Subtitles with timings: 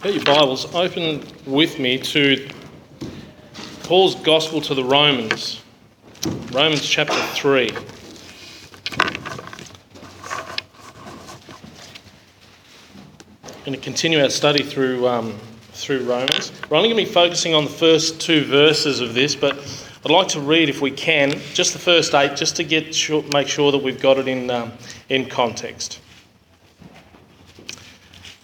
[0.00, 2.48] Get your Bibles open with me to
[3.82, 5.60] Paul's Gospel to the Romans,
[6.52, 7.72] Romans chapter 3.
[7.72, 7.84] I'm
[13.64, 15.36] going to continue our study through, um,
[15.72, 16.52] through Romans.
[16.70, 19.58] We're only going to be focusing on the first two verses of this, but
[20.04, 23.24] I'd like to read, if we can, just the first eight, just to get sure,
[23.32, 24.70] make sure that we've got it in, um,
[25.08, 25.98] in context.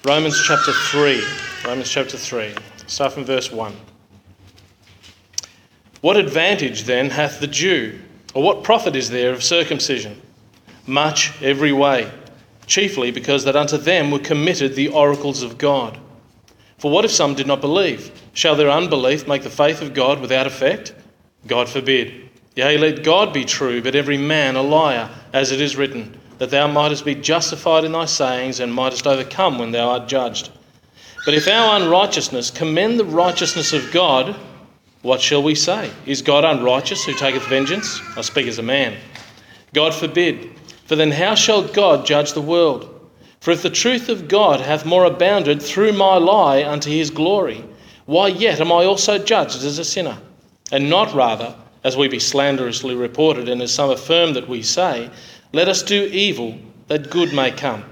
[0.07, 1.25] Romans chapter 3.
[1.64, 2.55] Romans chapter 3.
[2.87, 3.74] Start from verse 1.
[6.02, 7.98] What advantage then hath the Jew,
[8.34, 10.20] or what profit is there of circumcision?
[10.87, 12.12] Much every way,
[12.66, 15.98] chiefly because that unto them were committed the oracles of God.
[16.77, 18.10] For what if some did not believe?
[18.34, 20.93] Shall their unbelief make the faith of God without effect?
[21.46, 22.29] God forbid.
[22.57, 26.51] Yea, let God be true, but every man a liar, as it is written that
[26.51, 30.51] thou mightest be justified in thy sayings and mightest overcome when thou art judged.
[31.24, 34.37] But if our unrighteousness commend the righteousness of God,
[35.02, 35.90] what shall we say?
[36.07, 38.01] Is God unrighteous who taketh vengeance?
[38.16, 38.96] I speak as a man.
[39.73, 40.51] God forbid.
[40.87, 42.90] For then how shall God judge the world?
[43.40, 47.65] For if the truth of God hath more abounded through my lie unto his glory,
[48.07, 50.18] why yet am I also judged as a sinner?
[50.73, 55.10] And not rather, as we be slanderously reported, and as some affirm that we say,
[55.55, 57.85] let us do evil that good may come,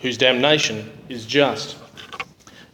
[0.00, 1.76] whose damnation is just.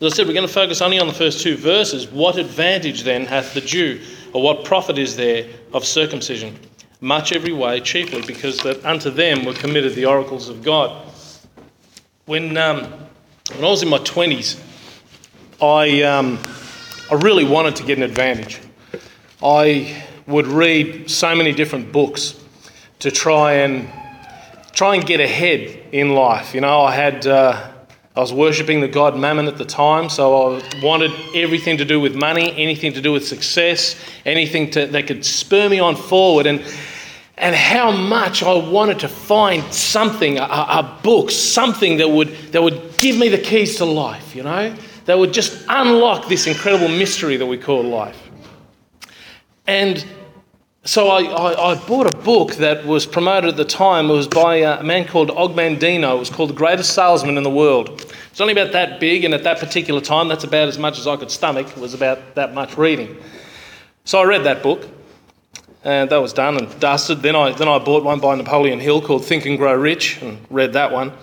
[0.03, 2.07] As I said, we're going to focus only on the first two verses.
[2.09, 4.03] What advantage then hath the Jew,
[4.35, 6.59] or what profit is there of circumcision?
[7.01, 11.09] Much every way, chiefly because that unto them were committed the oracles of God.
[12.27, 12.83] When, um,
[13.55, 14.61] when I was in my 20s,
[15.63, 16.39] I, um,
[17.11, 18.61] I really wanted to get an advantage.
[19.43, 22.39] I would read so many different books
[22.99, 23.91] to try and
[24.75, 26.55] try and get ahead in life.
[26.55, 27.71] You know, I had uh,
[28.17, 32.01] I was worshipping the god Mammon at the time, so I wanted everything to do
[32.01, 36.47] with money, anything to do with success, anything to, that could spur me on forward,
[36.47, 36.63] and
[37.37, 42.63] and how much I wanted to find something, a, a book, something that would that
[42.63, 44.35] would give me the keys to life.
[44.35, 48.21] You know, that would just unlock this incredible mystery that we call life.
[49.67, 50.05] And
[50.87, 54.11] so I, I, I, bought a book that was promoted at the time.
[54.11, 56.17] It was by a man called Og Mandino.
[56.17, 58.05] It was called The Greatest Salesman in the World.
[58.31, 61.07] It's only about that big, and at that particular time, that's about as much as
[61.07, 61.69] I could stomach.
[61.69, 63.17] It was about that much reading.
[64.05, 64.87] So I read that book,
[65.85, 67.23] and that was done and dusted.
[67.23, 70.39] Then I, then I bought one by Napoleon Hill called Think and Grow Rich, and
[70.51, 71.15] read that one.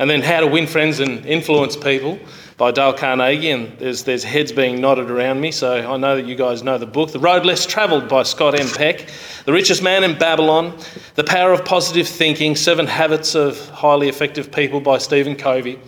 [0.00, 2.18] And then How to Win Friends and Influence People
[2.56, 6.24] by Dale Carnegie, and there's, there's heads being nodded around me, so I know that
[6.24, 7.12] you guys know the book.
[7.12, 8.70] The Road Less Travelled by Scott M.
[8.70, 9.10] Peck,
[9.44, 10.74] The Richest Man in Babylon,
[11.16, 15.78] The Power of Positive Thinking, Seven Habits of Highly Effective People by Stephen Covey.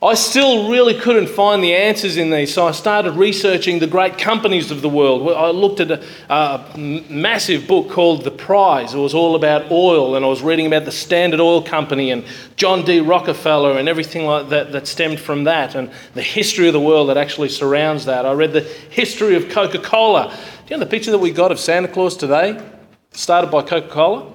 [0.00, 4.16] I still really couldn't find the answers in these, so I started researching the great
[4.16, 5.28] companies of the world.
[5.32, 8.94] I looked at a, a, massive book called The Prize.
[8.94, 12.24] It was all about oil, and I was reading about the Standard Oil Company and
[12.54, 13.00] John D.
[13.00, 17.08] Rockefeller and everything like that that stemmed from that, and the history of the world
[17.08, 18.24] that actually surrounds that.
[18.24, 20.28] I read the history of Coca Cola.
[20.28, 22.64] Do you know the picture that we got of Santa Claus today?
[23.10, 24.32] Started by Coca Cola?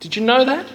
[0.00, 0.66] Did you know that?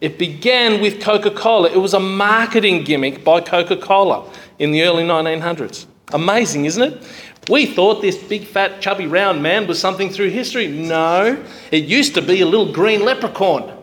[0.00, 1.70] It began with Coca Cola.
[1.70, 5.86] It was a marketing gimmick by Coca Cola in the early 1900s.
[6.12, 7.02] Amazing, isn't it?
[7.48, 10.68] We thought this big, fat, chubby, round man was something through history.
[10.68, 13.76] No, it used to be a little green leprechaun.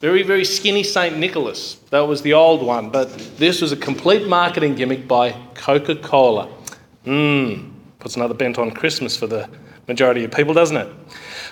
[0.00, 1.16] Very, very skinny St.
[1.16, 1.74] Nicholas.
[1.90, 2.90] That was the old one.
[2.90, 6.48] But this was a complete marketing gimmick by Coca Cola.
[7.06, 7.70] Mmm,
[8.00, 9.48] puts another bent on Christmas for the
[9.86, 10.88] majority of people, doesn't it?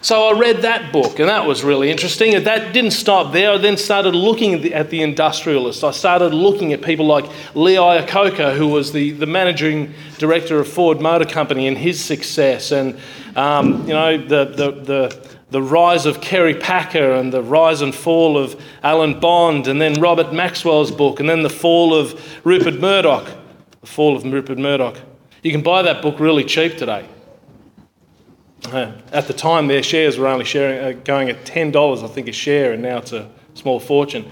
[0.03, 2.34] So I read that book, and that was really interesting.
[2.34, 3.53] And that didn't stop there.
[3.53, 5.84] I then started looking at the, at the industrialists.
[5.84, 10.69] I started looking at people like Lee Iacocca, who was the, the managing director of
[10.69, 12.99] Ford Motor Company, and his success, and
[13.37, 17.94] um, you know the, the, the the rise of Kerry Packer and the rise and
[17.94, 22.81] fall of Alan Bond, and then Robert Maxwell's book, and then the fall of Rupert
[22.81, 23.28] Murdoch.
[23.81, 24.97] The fall of Rupert Murdoch.
[25.43, 27.06] You can buy that book really cheap today.
[28.67, 32.29] Uh, at the time, their shares were only sharing, uh, going at $10, I think,
[32.29, 34.31] a share, and now it's a small fortune.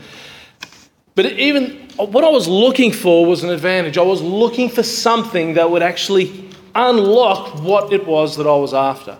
[1.14, 3.98] But even what I was looking for was an advantage.
[3.98, 8.72] I was looking for something that would actually unlock what it was that I was
[8.72, 9.18] after.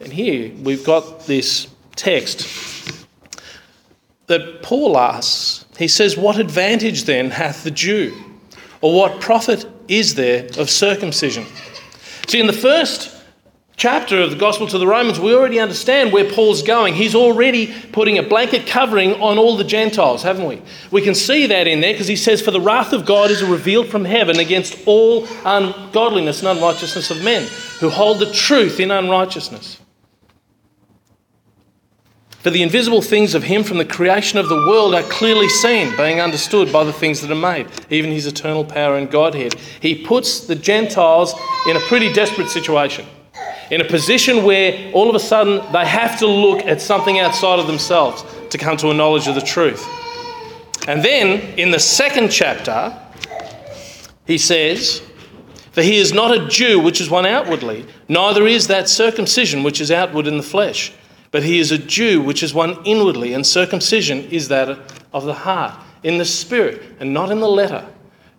[0.00, 3.06] And here we've got this text
[4.26, 5.64] that Paul asks.
[5.78, 8.14] He says, What advantage then hath the Jew?
[8.82, 11.46] Or what profit is there of circumcision?
[12.28, 13.14] See, in the first
[13.76, 16.94] chapter of the Gospel to the Romans, we already understand where Paul's going.
[16.94, 20.62] He's already putting a blanket covering on all the Gentiles, haven't we?
[20.90, 23.42] We can see that in there because he says, For the wrath of God is
[23.42, 27.48] revealed from heaven against all ungodliness and unrighteousness of men
[27.80, 29.80] who hold the truth in unrighteousness.
[32.44, 35.96] For the invisible things of him from the creation of the world are clearly seen,
[35.96, 39.54] being understood by the things that are made, even his eternal power and Godhead.
[39.80, 41.34] He puts the Gentiles
[41.66, 43.06] in a pretty desperate situation
[43.70, 47.58] in a position where all of a sudden they have to look at something outside
[47.58, 49.84] of themselves to come to a knowledge of the truth.
[50.86, 52.96] And then in the second chapter,
[54.26, 55.02] he says,
[55.72, 59.80] For he is not a Jew which is one outwardly, neither is that circumcision which
[59.80, 60.92] is outward in the flesh,
[61.34, 64.68] but he is a Jew which is one inwardly, and circumcision is that
[65.12, 67.84] of the heart, in the spirit, and not in the letter,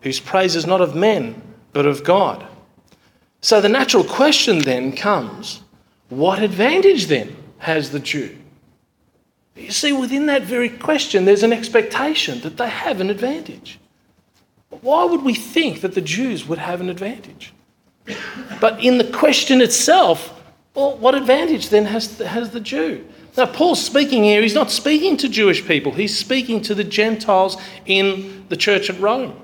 [0.00, 1.42] whose praise is not of men,
[1.74, 2.46] but of God.
[3.42, 5.60] So the natural question then comes
[6.08, 8.34] what advantage then has the Jew?
[9.54, 13.78] You see, within that very question, there's an expectation that they have an advantage.
[14.70, 17.52] Why would we think that the Jews would have an advantage?
[18.58, 20.35] But in the question itself,
[20.76, 23.04] well, what advantage then has has the Jew?
[23.36, 27.56] Now, Paul's speaking here, he's not speaking to Jewish people, he's speaking to the Gentiles
[27.84, 29.38] in the church at Rome.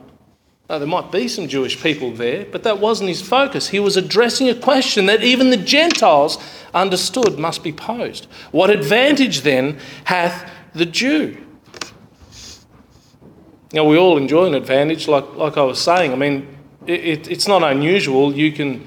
[0.70, 3.68] Now, there might be some Jewish people there, but that wasn't his focus.
[3.68, 6.38] He was addressing a question that even the Gentiles
[6.72, 8.26] understood must be posed.
[8.52, 11.36] What advantage then hath the Jew?
[13.74, 16.12] Now, we all enjoy an advantage, like, like I was saying.
[16.12, 16.48] I mean,
[16.86, 18.32] it, it, it's not unusual.
[18.34, 18.86] You can.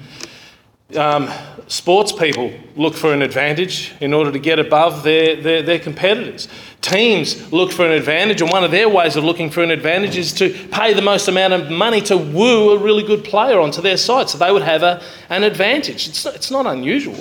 [0.94, 1.28] Um,
[1.66, 6.46] sports people look for an advantage in order to get above their, their, their, competitors.
[6.80, 10.16] Teams look for an advantage, and one of their ways of looking for an advantage
[10.16, 13.82] is to pay the most amount of money to woo a really good player onto
[13.82, 16.06] their side so they would have a, an advantage.
[16.08, 17.18] It's not, it's not unusual.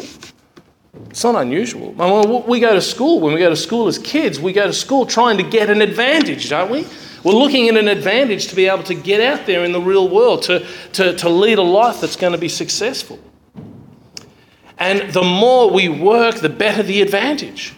[1.10, 1.94] It's not unusual.
[2.48, 5.08] We go to school, when we go to school as kids, we go to school
[5.08, 6.86] trying to get an advantage, don't we?
[7.24, 10.08] We're looking at an advantage to be able to get out there in the real
[10.08, 13.20] world, to, to, to lead a life that's going to be successful.
[14.78, 17.74] And the more we work, the better the advantage.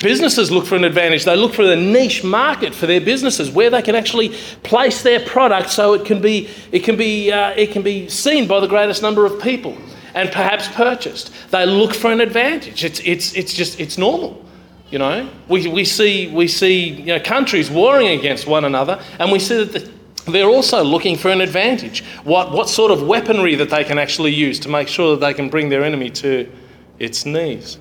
[0.00, 1.24] Businesses look for an advantage.
[1.24, 4.30] They look for the niche market for their businesses where they can actually
[4.62, 8.48] place their product so it can be, it can be, uh, it can be seen
[8.48, 9.76] by the greatest number of people
[10.14, 11.32] and perhaps purchased.
[11.50, 12.84] They look for an advantage.
[12.84, 14.42] It's, it's, it's just, it's normal.
[14.90, 19.30] You know, we, we see, we see you know, countries warring against one another and
[19.30, 19.92] we see that the
[20.26, 22.04] they're also looking for an advantage.
[22.24, 25.34] What, what sort of weaponry that they can actually use to make sure that they
[25.34, 26.50] can bring their enemy to
[26.98, 27.78] its knees.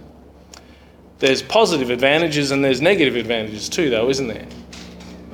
[1.20, 4.48] There's positive advantages and there's negative advantages too, though, isn't there?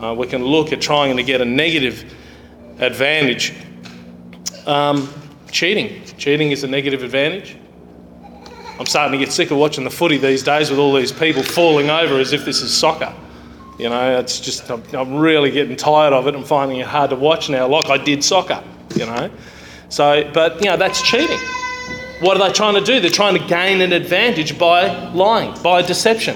[0.02, 2.14] Uh, we can look at trying to get a negative
[2.80, 3.54] advantage.
[4.66, 5.12] Um,
[5.50, 6.04] cheating.
[6.18, 7.58] Cheating is a negative advantage.
[8.80, 11.42] I'm starting to get sick of watching the footy these days with all these people
[11.42, 13.14] falling over as if this is soccer.
[13.78, 17.12] You know, it's just, I'm, I'm really getting tired of it and finding it hard
[17.12, 18.64] to watch now, like I did soccer,
[18.96, 19.30] you know.
[19.90, 21.38] So, but, you know, that's cheating.
[22.22, 23.00] What are they trying to do?
[23.00, 26.36] They're trying to gain an advantage by lying, by deception,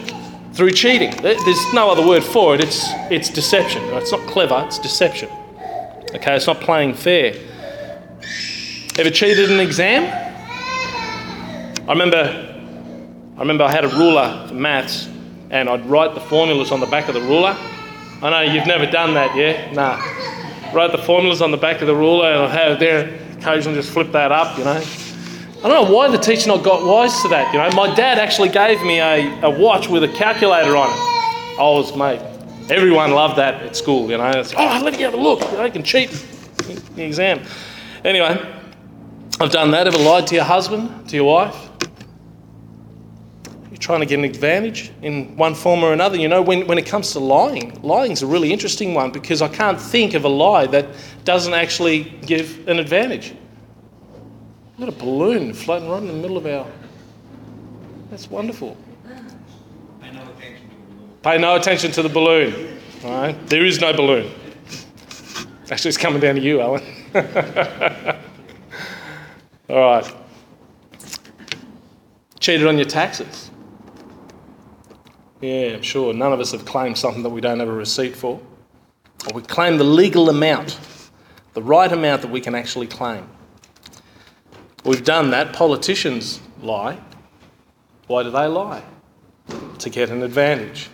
[0.53, 1.11] through cheating.
[1.21, 2.61] There's no other word for it.
[2.61, 3.81] It's, it's deception.
[3.95, 5.29] It's not clever, it's deception.
[6.13, 7.33] Okay, it's not playing fair.
[8.99, 10.03] Ever cheated in an exam?
[11.87, 12.17] I remember,
[13.37, 15.09] I remember I had a ruler for maths
[15.51, 17.55] and I'd write the formulas on the back of the ruler.
[18.23, 19.71] I know you've never done that, yeah?
[19.73, 19.99] Nah.
[20.73, 23.91] Write the formulas on the back of the ruler and I'd have there occasionally just
[23.91, 24.81] flip that up, you know.
[25.63, 27.69] I don't know why the teacher not got wise to that, you know.
[27.75, 31.59] My dad actually gave me a, a watch with a calculator on it.
[31.59, 32.21] I was, mate,
[32.71, 34.29] everyone loved that at school, you know.
[34.29, 36.09] It's, oh, let me have a look, you can cheat
[36.95, 37.41] the exam.
[38.05, 38.39] Anyway,
[39.39, 39.85] I've done that.
[39.85, 41.70] Ever lied to your husband, to your wife?
[43.81, 46.15] Trying to get an advantage in one form or another.
[46.15, 49.47] You know, when, when it comes to lying, lying's a really interesting one because I
[49.49, 50.85] can't think of a lie that
[51.25, 53.33] doesn't actually give an advantage.
[54.77, 56.65] We've got a balloon floating right in the middle of our.
[58.09, 58.77] That's wonderful.
[60.01, 61.21] Pay no attention to the balloon.
[61.23, 62.79] Pay no attention to the balloon.
[63.03, 63.47] All right?
[63.47, 64.31] There is no balloon.
[65.69, 66.83] Actually, it's coming down to you, Alan.
[69.69, 70.15] All right.
[72.39, 73.50] Cheated on your taxes.
[75.41, 76.13] Yeah, sure.
[76.13, 78.39] None of us have claimed something that we don't have a receipt for.
[79.27, 80.79] Or we claim the legal amount,
[81.53, 83.27] the right amount that we can actually claim.
[84.85, 85.53] We've done that.
[85.53, 86.99] Politicians lie.
[88.07, 88.83] Why do they lie?
[89.79, 90.89] To get an advantage.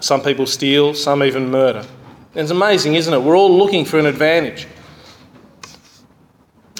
[0.00, 1.86] Some people steal, some even murder.
[2.34, 3.18] It's amazing, isn't it?
[3.18, 4.66] We're all looking for an advantage.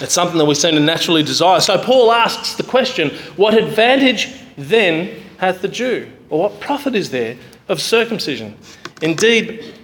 [0.00, 1.60] It's something that we seem to naturally desire.
[1.60, 6.12] So Paul asks the question what advantage then hath the Jew?
[6.30, 7.37] Or what profit is there
[7.68, 8.56] of circumcision?
[9.02, 9.75] Indeed,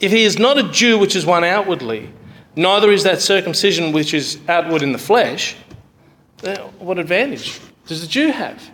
[0.00, 2.10] if he is not a Jew which is one outwardly,
[2.56, 5.56] neither is that circumcision which is outward in the flesh,
[6.78, 8.70] what advantage does the Jew have?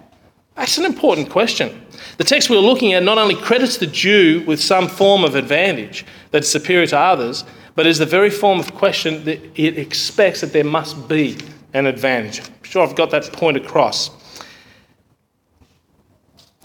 [0.54, 1.84] That's an important question.
[2.16, 6.06] The text we're looking at not only credits the Jew with some form of advantage
[6.30, 7.44] that's superior to others,
[7.74, 11.36] but is the very form of question that it expects that there must be
[11.74, 12.40] an advantage.
[12.40, 14.10] I'm sure I've got that point across.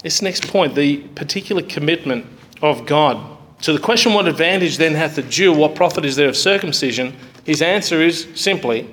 [0.03, 2.25] This next point, the particular commitment
[2.62, 3.38] of God.
[3.62, 5.53] To the question, what advantage then hath the Jew?
[5.53, 7.15] What profit is there of circumcision?
[7.46, 8.89] His answer is simply,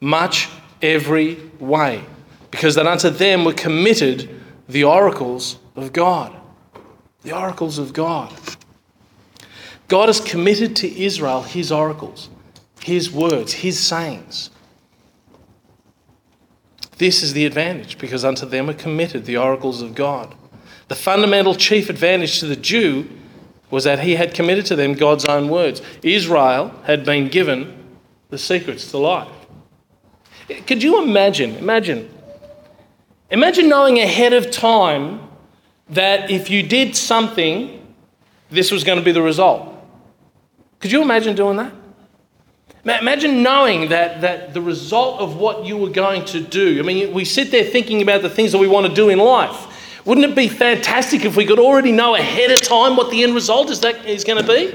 [0.00, 0.48] much
[0.80, 2.02] every way,
[2.50, 4.30] because that unto them were committed
[4.68, 6.34] the oracles of God.
[7.22, 8.32] The oracles of God.
[9.88, 12.30] God has committed to Israel his oracles,
[12.80, 14.50] his words, his sayings.
[16.98, 20.34] This is the advantage, because unto them are committed the oracles of God.
[20.88, 23.08] The fundamental chief advantage to the Jew
[23.70, 25.82] was that he had committed to them God's own words.
[26.02, 27.74] Israel had been given
[28.30, 29.28] the secrets to life.
[30.66, 31.56] Could you imagine?
[31.56, 32.10] Imagine.
[33.30, 35.20] Imagine knowing ahead of time
[35.90, 37.94] that if you did something,
[38.50, 39.74] this was going to be the result.
[40.80, 41.72] Could you imagine doing that?
[42.84, 46.78] Imagine knowing that, that the result of what you were going to do.
[46.78, 49.18] I mean, we sit there thinking about the things that we want to do in
[49.18, 49.66] life.
[50.08, 53.34] Wouldn't it be fantastic if we could already know ahead of time what the end
[53.34, 54.74] result is, that is going to be?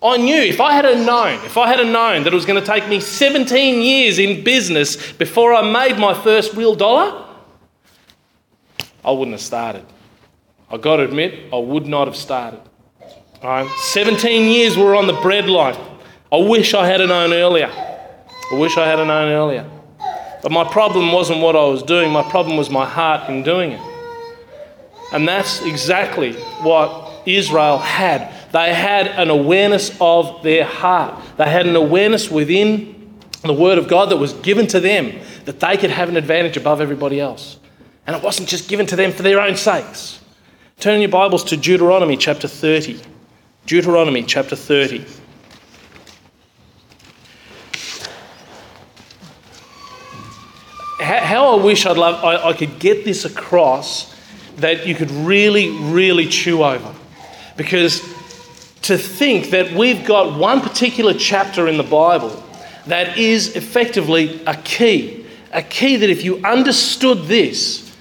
[0.00, 2.64] I knew if I had known, if I had known that it was going to
[2.64, 7.26] take me 17 years in business before I made my first real dollar,
[9.04, 9.84] I wouldn't have started.
[10.70, 12.60] I got to admit, I would not have started.
[13.42, 13.68] Right?
[13.86, 15.76] 17 years were on the breadline.
[16.30, 17.72] I wish I had known earlier.
[17.72, 19.68] I wish I had known earlier.
[20.44, 23.72] But my problem wasn't what I was doing, my problem was my heart in doing
[23.72, 23.93] it.
[25.14, 28.34] And that's exactly what Israel had.
[28.50, 33.86] They had an awareness of their heart, they had an awareness within the Word of
[33.86, 35.12] God that was given to them
[35.44, 37.58] that they could have an advantage above everybody else.
[38.08, 40.20] And it wasn't just given to them for their own sakes.
[40.80, 43.00] Turn your Bibles to Deuteronomy chapter 30.
[43.66, 45.06] Deuteronomy chapter 30.
[50.98, 54.13] How I wish I'd love, I, I could get this across
[54.56, 56.94] that you could really, really chew over.
[57.56, 58.00] Because
[58.82, 62.42] to think that we've got one particular chapter in the Bible
[62.86, 67.96] that is effectively a key, a key that if you understood this,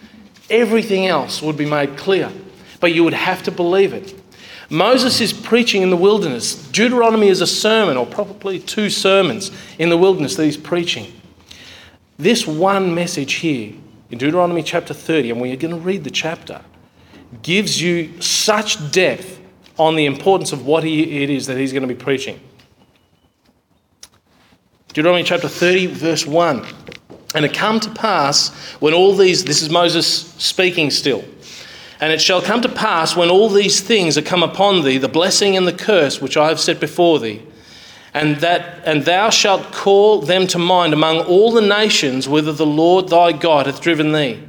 [0.50, 2.32] everything else would be made clear.
[2.80, 4.14] But you would have to believe it.
[4.70, 6.56] Moses is preaching in the wilderness.
[6.70, 11.14] Deuteronomy is a sermon, or probably two sermons in the wilderness that he's preaching.
[12.18, 13.74] This one message here
[14.14, 16.62] in Deuteronomy chapter 30, and we're going to read the chapter,
[17.42, 19.42] gives you such depth
[19.80, 22.40] on the importance of what he, it is that he's going to be preaching.
[24.90, 26.64] Deuteronomy chapter 30, verse 1.
[27.34, 31.26] And it come to pass when all these, this is Moses speaking still.
[32.00, 35.10] And it shall come to pass when all these things are come upon thee, the
[35.10, 37.42] blessing and the curse which I have set before thee,
[38.14, 42.66] and that and thou shalt call them to mind among all the nations whither the
[42.66, 44.40] Lord thy God hath driven thee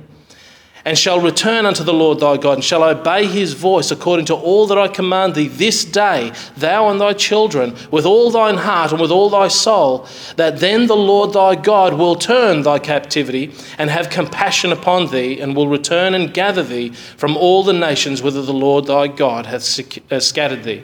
[0.84, 4.34] and shall return unto the Lord thy God, and shall obey his voice according to
[4.34, 8.92] all that I command thee this day, thou and thy children, with all thine heart
[8.92, 10.06] and with all thy soul,
[10.36, 15.40] that then the Lord thy God will turn thy captivity and have compassion upon thee,
[15.40, 19.46] and will return and gather thee from all the nations whither the Lord thy God
[19.46, 20.82] hath scattered thee.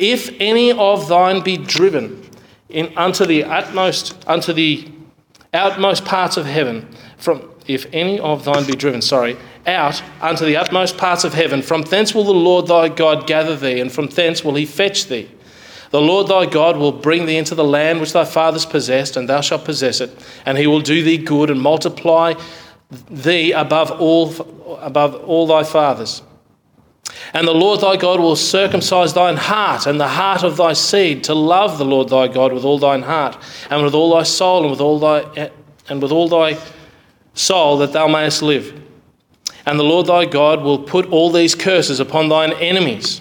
[0.00, 2.26] If any of thine be driven
[2.70, 4.88] in, unto the utmost, unto the
[5.52, 6.88] outmost parts of heaven,
[7.18, 11.60] from if any of thine be driven, sorry, out unto the utmost parts of heaven,
[11.60, 15.06] from thence will the Lord thy God gather thee, and from thence will he fetch
[15.06, 15.30] thee.
[15.90, 19.28] The Lord thy God will bring thee into the land which thy fathers possessed, and
[19.28, 20.10] thou shalt possess it,
[20.46, 22.34] and he will do thee good and multiply
[23.10, 24.34] thee above all,
[24.80, 26.22] above all thy fathers.
[27.32, 31.24] And the Lord thy God will circumcise thine heart and the heart of thy seed
[31.24, 33.36] to love the Lord thy God with all thine heart
[33.70, 35.50] and with all thy soul and with all thy
[35.88, 36.58] and with all thy
[37.34, 38.80] soul that thou mayest live.
[39.66, 43.20] And the Lord thy God will put all these curses upon thine enemies.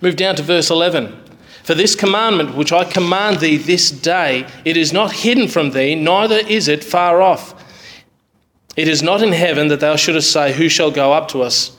[0.00, 1.24] Move down to verse 11.
[1.62, 5.94] For this commandment which I command thee this day, it is not hidden from thee,
[5.94, 7.54] neither is it far off.
[8.76, 11.75] It is not in heaven that thou shouldest say, Who shall go up to us?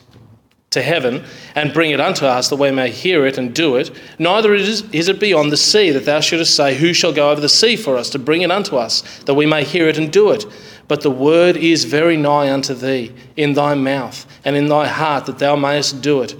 [0.70, 3.90] To heaven and bring it unto us that we may hear it and do it.
[4.18, 7.48] Neither is, it beyond the sea that thou shouldest say, Who shall go over the
[7.48, 10.30] sea for us to bring it unto us that we may hear it and do
[10.30, 10.44] it?
[10.86, 15.26] But the word is very nigh unto thee, in thy mouth and in thy heart,
[15.26, 16.34] that thou mayest do it.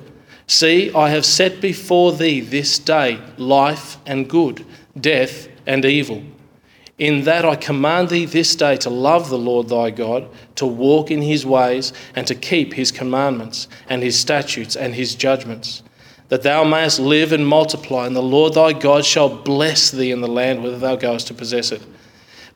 [0.47, 4.65] See, I have set before thee this day life and good,
[4.99, 6.23] death and evil.
[6.99, 11.13] In that I command thee this day to love the Lord thy God, to walk
[11.13, 15.85] in his ways, and to keep his commandments, and his statutes, and his judgments,
[16.29, 20.21] that thou mayest live and multiply, and the Lord thy God shall bless thee in
[20.21, 21.83] the land whither thou goest to possess it.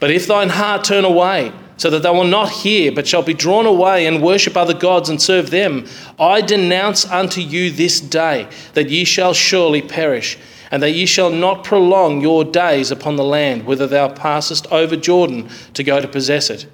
[0.00, 3.34] But if thine heart turn away, so that thou wilt not hear, but shall be
[3.34, 5.86] drawn away and worship other gods and serve them,
[6.18, 10.36] I denounce unto you this day that ye shall surely perish
[10.72, 14.96] and that ye shall not prolong your days upon the land whither thou passest over
[14.96, 16.66] Jordan to go to possess it.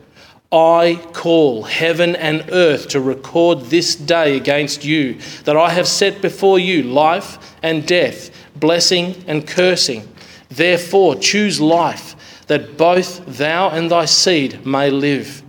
[0.52, 6.23] I call heaven and earth to record this day against you, that I have set
[6.23, 10.09] before you life and death, blessing and cursing.
[10.49, 15.43] Therefore, choose life, that both thou and thy seed may live.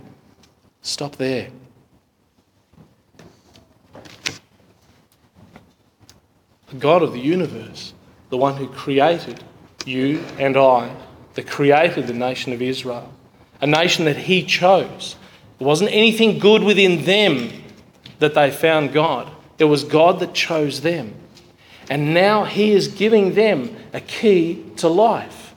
[0.82, 1.50] Stop there.
[6.66, 7.94] The God of the universe
[8.30, 9.42] the one who created
[9.84, 10.94] you and I,
[11.34, 13.12] that created the nation of Israel,
[13.60, 15.16] a nation that he chose.
[15.58, 17.50] There wasn't anything good within them
[18.18, 21.14] that they found God, it was God that chose them.
[21.90, 25.54] And now he is giving them a key to life.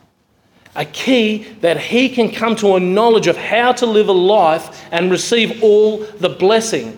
[0.75, 4.83] A key that he can come to a knowledge of how to live a life
[4.91, 6.97] and receive all the blessing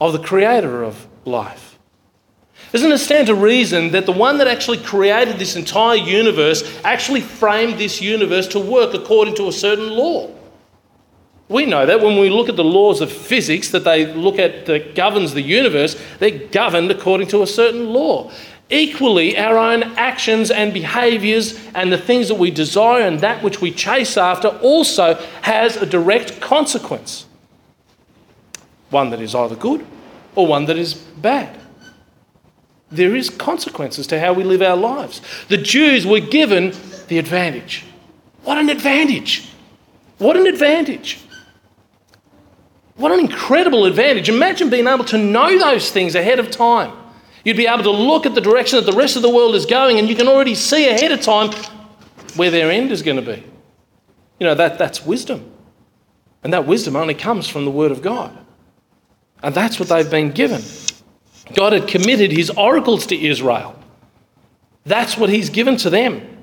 [0.00, 1.67] of the creator of life.
[2.72, 7.22] Doesn't it stand to reason that the one that actually created this entire universe actually
[7.22, 10.30] framed this universe to work according to a certain law?
[11.48, 14.66] We know that when we look at the laws of physics that they look at
[14.66, 18.30] that governs the universe, they're governed according to a certain law.
[18.68, 23.62] Equally, our own actions and behaviours and the things that we desire and that which
[23.62, 27.24] we chase after also has a direct consequence.
[28.90, 29.86] One that is either good
[30.34, 31.58] or one that is bad.
[32.90, 35.20] There is consequences to how we live our lives.
[35.48, 36.72] The Jews were given
[37.08, 37.84] the advantage.
[38.44, 39.50] What an advantage!
[40.18, 41.20] What an advantage!
[42.96, 44.28] What an incredible advantage.
[44.28, 46.92] Imagine being able to know those things ahead of time.
[47.44, 49.66] You'd be able to look at the direction that the rest of the world is
[49.66, 51.50] going, and you can already see ahead of time
[52.34, 53.44] where their end is going to be.
[54.40, 55.50] You know, that, that's wisdom.
[56.42, 58.36] And that wisdom only comes from the Word of God.
[59.42, 60.62] And that's what they've been given.
[61.54, 63.74] God had committed his oracles to Israel.
[64.84, 66.38] That's what he's given to them.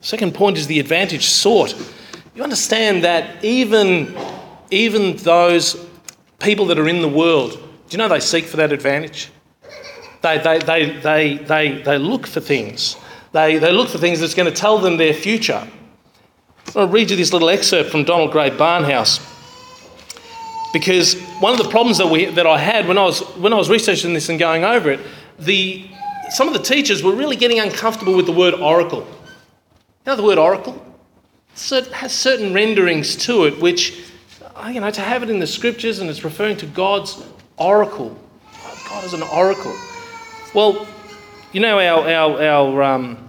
[0.00, 1.74] Second point is the advantage sought.
[2.34, 4.16] You understand that even,
[4.70, 5.84] even those
[6.38, 9.30] people that are in the world, do you know they seek for that advantage?
[10.22, 12.96] They, they, they, they, they, they look for things.
[13.32, 15.66] They, they look for things that's going to tell them their future.
[16.74, 19.20] I'll read you this little excerpt from Donald Grey Barnhouse.
[20.72, 23.56] Because one of the problems that, we, that I had when I, was, when I
[23.56, 25.00] was researching this and going over it,
[25.38, 25.86] the,
[26.30, 29.06] some of the teachers were really getting uncomfortable with the word oracle.
[30.04, 30.82] You know the word oracle?
[31.72, 34.04] it has certain renderings to it, which,
[34.54, 37.24] uh, you know, to have it in the scriptures and it's referring to God's
[37.56, 38.16] oracle.
[38.88, 39.74] God is an oracle.
[40.54, 40.86] Well,
[41.52, 43.28] you know our, our, our, um,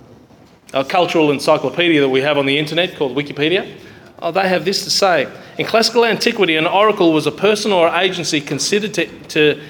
[0.74, 3.78] our cultural encyclopedia that we have on the internet called Wikipedia?
[4.20, 5.32] Oh, they have this to say.
[5.58, 9.62] In classical antiquity, an oracle was a person or agency considered to, to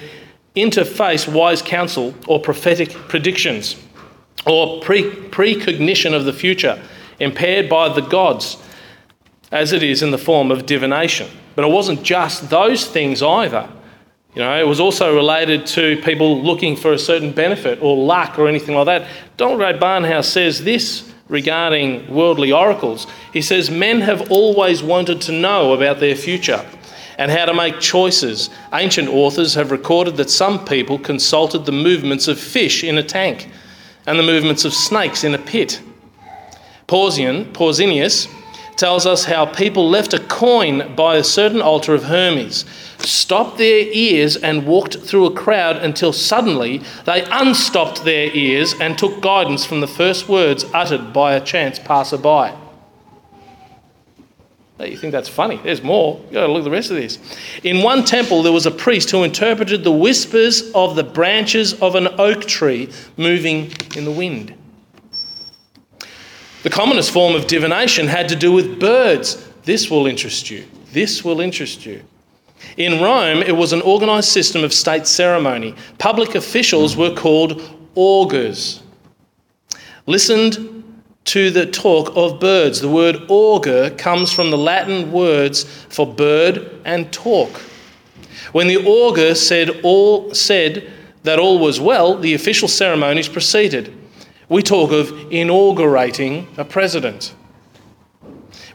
[0.56, 3.76] interface wise counsel or prophetic predictions
[4.46, 6.82] or pre- precognition of the future,
[7.20, 8.56] impaired by the gods,
[9.50, 11.28] as it is in the form of divination.
[11.54, 13.68] But it wasn't just those things either.
[14.34, 18.38] You know, it was also related to people looking for a certain benefit or luck
[18.38, 19.08] or anything like that.
[19.36, 23.06] Donald Grey Barnhouse says this regarding worldly oracles.
[23.32, 26.64] He says, Men have always wanted to know about their future
[27.18, 28.48] and how to make choices.
[28.72, 33.48] Ancient authors have recorded that some people consulted the movements of fish in a tank
[34.06, 35.80] and the movements of snakes in a pit.
[36.86, 38.32] Pausian, Pausanias
[38.78, 42.64] tells us how people left a coin by a certain altar of Hermes
[42.98, 48.96] stopped their ears and walked through a crowd until suddenly they unstopped their ears and
[48.96, 52.56] took guidance from the first words uttered by a chance passerby.
[54.80, 55.58] You think that's funny?
[55.64, 56.20] There's more.
[56.28, 57.18] You got to look at the rest of this.
[57.64, 61.96] In one temple, there was a priest who interpreted the whispers of the branches of
[61.96, 64.54] an oak tree moving in the wind.
[66.68, 69.42] The commonest form of divination had to do with birds.
[69.62, 70.66] This will interest you.
[70.92, 72.02] This will interest you.
[72.76, 75.74] In Rome, it was an organised system of state ceremony.
[75.96, 77.62] Public officials were called
[77.94, 78.82] augurs.
[80.04, 82.82] Listened to the talk of birds.
[82.82, 87.62] The word augur comes from the Latin words for bird and talk.
[88.52, 93.97] When the augur said all said that all was well, the official ceremonies proceeded.
[94.48, 97.34] We talk of inaugurating a president.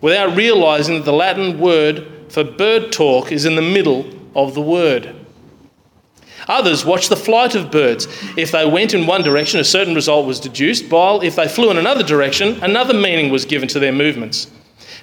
[0.02, 4.06] Without realizing that the Latin word for bird talk is in the middle
[4.36, 5.16] of the word.
[6.48, 8.08] Others watched the flight of birds.
[8.38, 11.72] If they went in one direction, a certain result was deduced, while if they flew
[11.72, 14.52] in another direction, another meaning was given to their movements.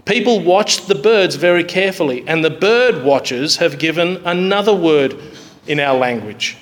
[0.05, 5.19] People watched the birds very carefully, and the bird watchers have given another word
[5.67, 6.59] in our language.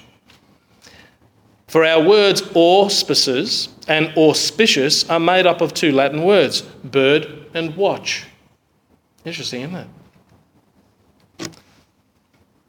[1.67, 7.75] For our words auspices and auspicious are made up of two Latin words, bird and
[7.77, 8.27] watch.
[9.25, 9.89] Interesting, isn't it?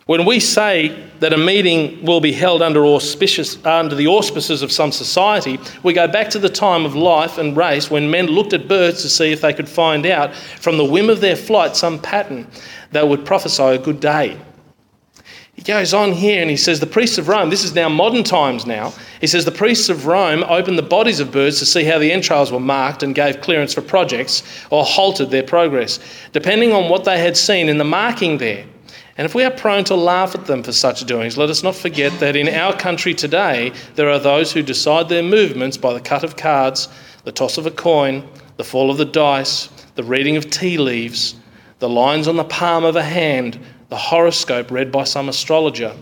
[0.10, 4.71] When we say that a meeting will be held under, auspicious, under the auspices of
[4.71, 8.53] some society, we go back to the time of life and race when men looked
[8.53, 11.75] at birds to see if they could find out from the whim of their flight
[11.75, 12.47] some pattern
[12.91, 14.39] that would prophesy a good day.
[15.59, 18.23] He goes on here and he says, The priests of Rome, this is now modern
[18.23, 21.83] times now, he says, The priests of Rome opened the bodies of birds to see
[21.83, 25.99] how the entrails were marked and gave clearance for projects or halted their progress,
[26.31, 28.65] depending on what they had seen in the marking there.
[29.17, 31.75] And if we are prone to laugh at them for such doings, let us not
[31.75, 35.99] forget that in our country today there are those who decide their movements by the
[35.99, 36.87] cut of cards,
[37.25, 41.35] the toss of a coin, the fall of the dice, the reading of tea leaves,
[41.79, 43.59] the lines on the palm of a hand,
[43.89, 45.95] the horoscope read by some astrologer,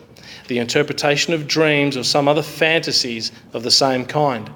[0.48, 4.50] the interpretation of dreams or some other fantasies of the same kind.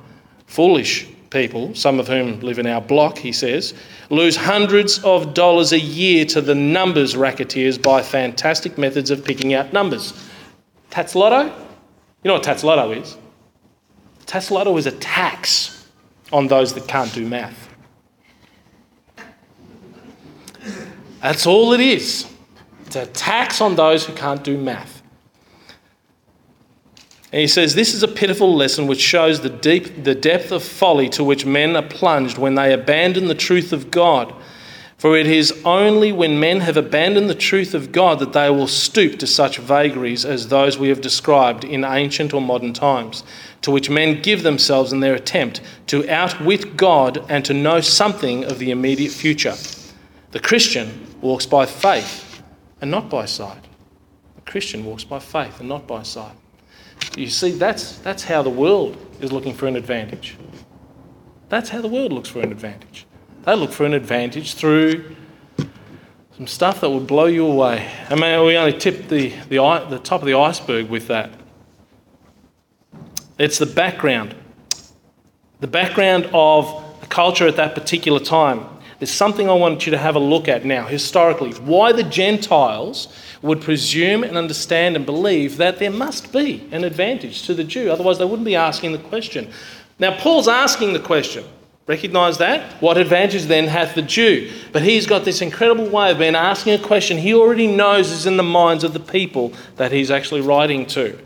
[0.47, 3.73] Foolish people, some of whom live in our block, he says,
[4.09, 9.53] lose hundreds of dollars a year to the numbers racketeers by fantastic methods of picking
[9.53, 10.13] out numbers.
[10.91, 11.45] Tattslotto?
[12.23, 13.17] You know what Tattslotto is?
[14.25, 15.87] Tattslotto is a tax
[16.31, 17.69] on those that can't do math.
[21.21, 22.30] That's all it is.
[22.91, 25.01] It's a tax on those who can't do math.
[27.31, 30.61] And he says, This is a pitiful lesson which shows the, deep, the depth of
[30.61, 34.35] folly to which men are plunged when they abandon the truth of God.
[34.97, 38.67] For it is only when men have abandoned the truth of God that they will
[38.67, 43.23] stoop to such vagaries as those we have described in ancient or modern times,
[43.61, 48.43] to which men give themselves in their attempt to outwit God and to know something
[48.43, 49.55] of the immediate future.
[50.31, 52.27] The Christian walks by faith
[52.81, 53.63] and not by sight.
[54.37, 56.35] A Christian walks by faith and not by sight.
[57.15, 60.37] You see, that's, that's how the world is looking for an advantage.
[61.49, 63.05] That's how the world looks for an advantage.
[63.43, 65.15] They look for an advantage through
[66.37, 67.91] some stuff that will blow you away.
[68.09, 69.57] I mean, we only tipped the, the,
[69.89, 71.31] the top of the iceberg with that.
[73.37, 74.35] It's the background.
[75.59, 78.65] The background of the culture at that particular time.
[79.01, 81.53] There's something I want you to have a look at now, historically.
[81.53, 83.07] Why the Gentiles
[83.41, 87.89] would presume and understand and believe that there must be an advantage to the Jew,
[87.89, 89.51] otherwise, they wouldn't be asking the question.
[89.97, 91.43] Now, Paul's asking the question.
[91.87, 92.79] Recognize that?
[92.79, 94.51] What advantage then hath the Jew?
[94.71, 98.27] But he's got this incredible way of being asking a question he already knows is
[98.27, 101.17] in the minds of the people that he's actually writing to.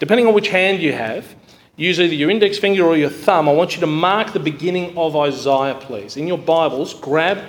[0.00, 1.36] Depending on which hand you have,
[1.76, 3.48] use either your index finger or your thumb.
[3.48, 6.16] I want you to mark the beginning of Isaiah, please.
[6.16, 7.44] In your Bibles, grab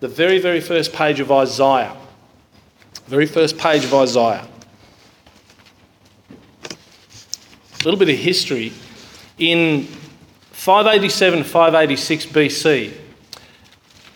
[0.00, 1.96] the very, very first page of Isaiah.
[3.06, 4.46] Very first page of Isaiah.
[7.80, 8.72] A little bit of history.
[9.38, 9.84] In
[10.52, 12.92] 587 586 BC,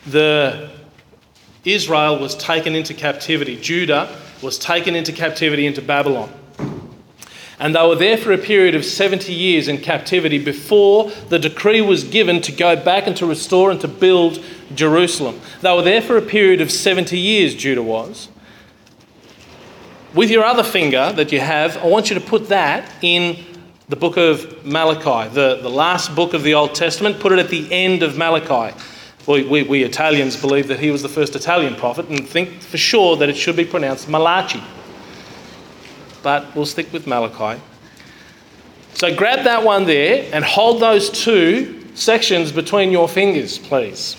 [0.05, 0.69] the
[1.63, 3.59] Israel was taken into captivity.
[3.59, 6.31] Judah was taken into captivity into Babylon.
[7.59, 11.81] And they were there for a period of 70 years in captivity before the decree
[11.81, 15.39] was given to go back and to restore and to build Jerusalem.
[15.61, 18.27] They were there for a period of 70 years, Judah was.
[20.13, 23.37] With your other finger that you have, I want you to put that in
[23.87, 27.19] the book of Malachi, the, the last book of the Old Testament.
[27.19, 28.75] Put it at the end of Malachi.
[29.27, 32.77] We, we, we Italians believe that he was the first Italian prophet and think for
[32.77, 34.61] sure that it should be pronounced Malachi
[36.25, 37.61] but we'll stick with Malachi.
[38.95, 44.17] So grab that one there and hold those two sections between your fingers, please.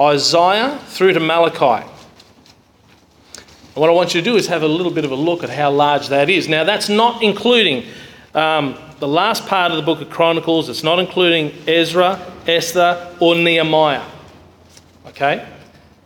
[0.00, 1.86] Isaiah through to Malachi.
[3.34, 5.44] And what I want you to do is have a little bit of a look
[5.44, 6.48] at how large that is.
[6.48, 7.84] Now, that's not including
[8.34, 13.34] um, the last part of the book of Chronicles, it's not including Ezra, Esther, or
[13.34, 14.06] Nehemiah.
[15.08, 15.46] Okay?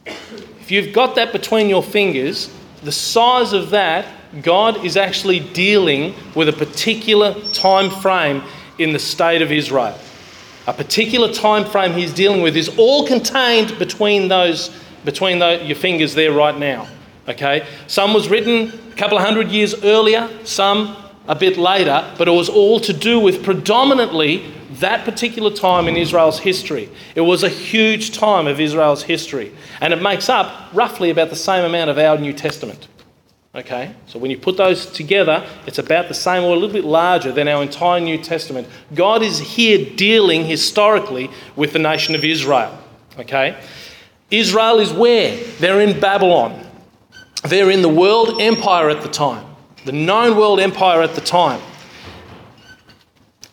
[0.07, 2.53] if you've got that between your fingers,
[2.87, 4.07] the size of that,
[4.43, 8.43] God is actually dealing with a particular time frame
[8.79, 9.99] in the state of Israel.
[10.69, 14.71] A particular time frame he's dealing with is all contained between those
[15.05, 16.89] between the, your fingers there right now.
[17.29, 17.67] Okay?
[17.87, 20.97] Some was written a couple of hundred years earlier, some
[21.29, 25.97] a bit later, but it was all to do with predominantly that particular time in
[25.97, 26.89] Israel's history.
[27.15, 31.37] It was a huge time of Israel's history, and it makes up roughly about the
[31.37, 32.89] same amount of our New Testament.
[33.55, 33.95] Okay?
[34.07, 37.33] So when you put those together, it's about the same or a little bit larger
[37.33, 38.69] than our entire New Testament.
[38.95, 42.79] God is here dealing historically with the nation of Israel.
[43.19, 43.59] Okay?
[44.31, 45.37] Israel is where?
[45.59, 46.67] They're in Babylon.
[47.45, 49.47] They're in the world empire at the time,
[49.85, 51.61] the known world empire at the time.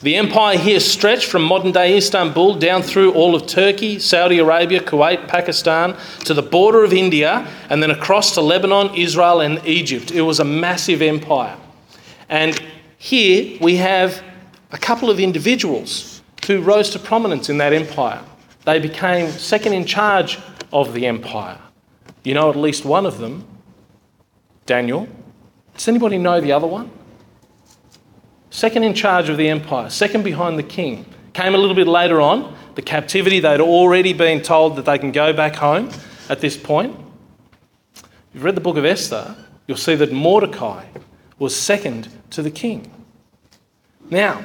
[0.04, 4.82] The empire here stretched from modern day Istanbul down through all of Turkey, Saudi Arabia,
[4.82, 10.12] Kuwait, Pakistan, to the border of India, and then across to Lebanon, Israel, and Egypt.
[10.12, 11.56] It was a massive empire.
[12.28, 12.62] And
[12.98, 14.22] here we have
[14.74, 18.22] a couple of individuals who rose to prominence in that empire.
[18.66, 20.38] They became second in charge
[20.74, 21.58] of the empire.
[22.26, 23.48] You know at least one of them,
[24.66, 25.08] Daniel.
[25.76, 26.92] Does anybody know the other one?
[28.54, 31.04] Second in charge of the empire, second behind the king.
[31.34, 35.12] Came a little bit later on, the captivity, they'd already been told that they can
[35.12, 35.90] go back home
[36.30, 36.96] at this point.
[37.96, 38.04] If
[38.36, 39.36] you've read the book of Esther,
[39.66, 40.86] you'll see that Mordecai
[41.40, 42.92] was second to the king.
[44.12, 44.44] Now,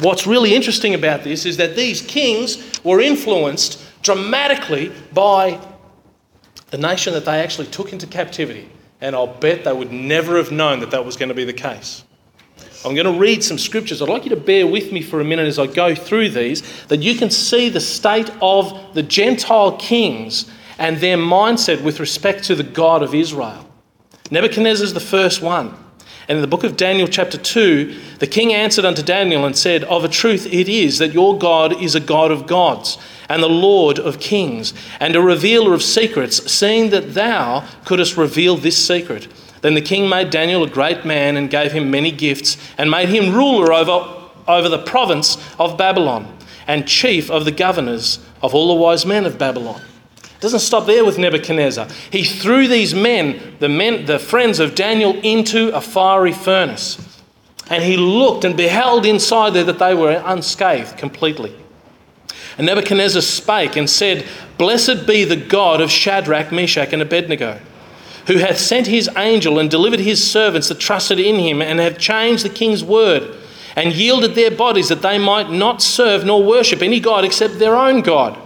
[0.00, 5.58] what's really interesting about this is that these kings were influenced dramatically by
[6.68, 8.70] the nation that they actually took into captivity.
[9.00, 11.54] And I'll bet they would never have known that that was going to be the
[11.54, 12.04] case.
[12.84, 14.00] I'm going to read some scriptures.
[14.00, 16.62] I'd like you to bear with me for a minute as I go through these,
[16.86, 22.44] that you can see the state of the Gentile kings and their mindset with respect
[22.44, 23.68] to the God of Israel.
[24.30, 25.74] Nebuchadnezzar is the first one.
[26.26, 29.84] And in the book of Daniel, chapter 2, the king answered unto Daniel and said,
[29.84, 33.48] Of a truth it is that your God is a God of gods, and the
[33.48, 39.26] Lord of kings, and a revealer of secrets, seeing that thou couldst reveal this secret.
[39.62, 43.08] Then the king made Daniel a great man and gave him many gifts, and made
[43.08, 44.08] him ruler over,
[44.48, 49.26] over the province of Babylon, and chief of the governors of all the wise men
[49.26, 49.82] of Babylon.
[50.22, 51.88] It doesn't stop there with Nebuchadnezzar.
[52.10, 57.06] He threw these men, the men, the friends of Daniel, into a fiery furnace.
[57.68, 61.54] And he looked and beheld inside there that they were unscathed completely.
[62.56, 67.60] And Nebuchadnezzar spake and said, Blessed be the God of Shadrach, Meshach, and Abednego
[68.30, 71.98] who hath sent his angel and delivered his servants that trusted in him and have
[71.98, 73.36] changed the king's word
[73.74, 77.74] and yielded their bodies that they might not serve nor worship any God except their
[77.74, 78.38] own God.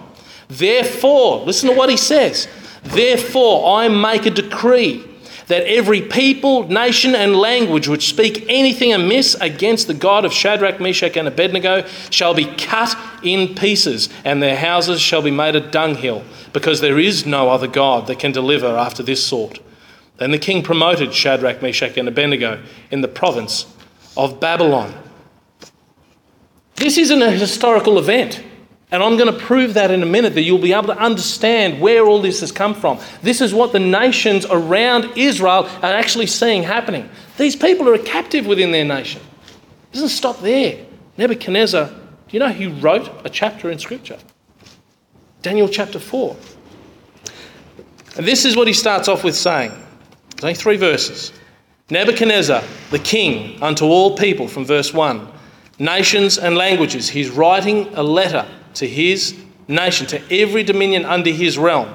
[0.49, 2.49] Therefore, listen to what he says.
[2.83, 5.05] Therefore, I make a decree
[5.49, 10.81] that every people, nation, and language which speak anything amiss against the God of Shadrach,
[10.81, 15.61] Meshach, and Abednego shall be cut in pieces, and their houses shall be made a
[15.61, 19.61] dunghill, because there is no other God that can deliver after this sort.
[20.16, 23.66] Then the king promoted Shadrach, Meshach, and Abednego in the province
[24.16, 24.94] of Babylon.
[26.77, 28.42] This isn't a historical event.
[28.90, 31.81] And I'm going to prove that in a minute that you'll be able to understand
[31.81, 33.00] where all this has come from.
[33.22, 37.09] This is what the nations around Israel are actually seeing happening.
[37.37, 39.20] These people are a captive within their nation.
[39.90, 40.87] It doesn't stop there.
[41.16, 41.96] Nebuchadnezzar, do
[42.31, 44.18] you know he wrote a chapter in Scripture?
[45.42, 46.37] Daniel chapter 4.
[48.16, 49.72] And this is what he starts off with saying.
[50.37, 51.33] There's only three verses.
[51.90, 55.29] Nebuchadnezzar, the king, unto all people, from verse 1,
[55.79, 57.11] nations and languages.
[57.11, 59.37] He's writing a letter to his
[59.68, 61.94] nation, to every dominion under his realm.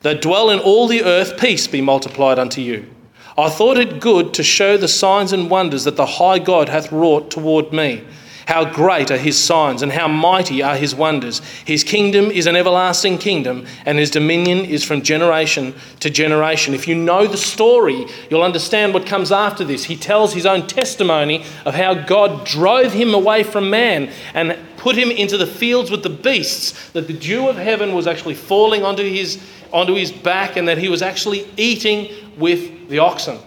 [0.00, 2.88] That dwell in all the earth, peace be multiplied unto you.
[3.36, 6.90] I thought it good to show the signs and wonders that the high God hath
[6.90, 8.04] wrought toward me.
[8.50, 11.40] How great are his signs and how mighty are his wonders.
[11.64, 16.74] His kingdom is an everlasting kingdom, and his dominion is from generation to generation.
[16.74, 19.84] If you know the story, you'll understand what comes after this.
[19.84, 24.96] He tells his own testimony of how God drove him away from man and put
[24.96, 28.82] him into the fields with the beasts, that the dew of heaven was actually falling
[28.82, 29.40] onto his,
[29.72, 33.38] onto his back, and that he was actually eating with the oxen.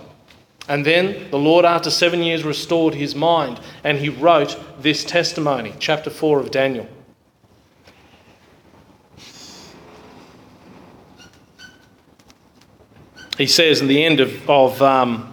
[0.68, 5.74] And then the Lord, after seven years, restored his mind and he wrote this testimony,
[5.80, 6.88] chapter 4 of Daniel.
[13.38, 15.30] He says in the end of, of, um,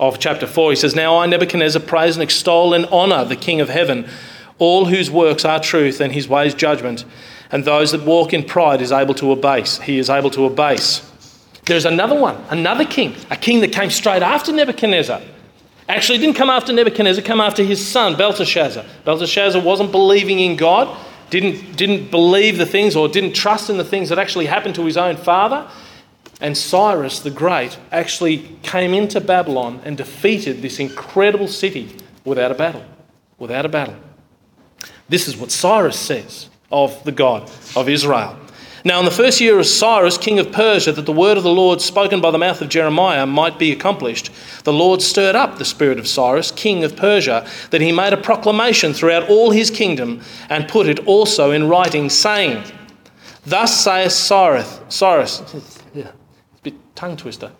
[0.00, 3.60] of chapter 4, he says, Now I, Nebuchadnezzar, praise and extol and honour the King
[3.60, 4.08] of heaven,
[4.58, 7.04] all whose works are truth and his ways judgment
[7.50, 9.78] and those that walk in pride is able to abase.
[9.78, 11.07] He is able to abase.
[11.68, 15.20] There's another one, another king, a king that came straight after Nebuchadnezzar.
[15.86, 18.86] Actually, didn't come after Nebuchadnezzar, come after his son, Belteshazzar.
[19.04, 20.96] Belteshazzar wasn't believing in God,
[21.28, 24.84] didn't, didn't believe the things or didn't trust in the things that actually happened to
[24.86, 25.70] his own father.
[26.40, 32.54] And Cyrus the Great actually came into Babylon and defeated this incredible city without a
[32.54, 32.84] battle.
[33.38, 33.96] Without a battle.
[35.10, 38.38] This is what Cyrus says of the God of Israel.
[38.88, 41.52] Now, in the first year of Cyrus, king of Persia, that the word of the
[41.52, 44.30] Lord spoken by the mouth of Jeremiah might be accomplished,
[44.64, 48.16] the Lord stirred up the spirit of Cyrus, king of Persia, that he made a
[48.16, 52.64] proclamation throughout all his kingdom and put it also in writing, saying,
[53.44, 55.42] Thus saith Cyrus, Cyrus,
[55.94, 57.52] yeah, a bit tongue twister.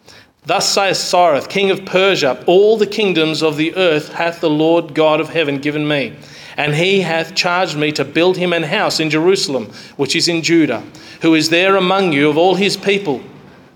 [0.47, 4.95] Thus saith Cyrus, king of Persia, all the kingdoms of the earth hath the Lord
[4.95, 6.17] God of heaven given me
[6.59, 10.42] and he hath charged me to build him an house in Jerusalem, which is in
[10.42, 10.83] Judah,
[11.23, 13.23] who is there among you of all his people.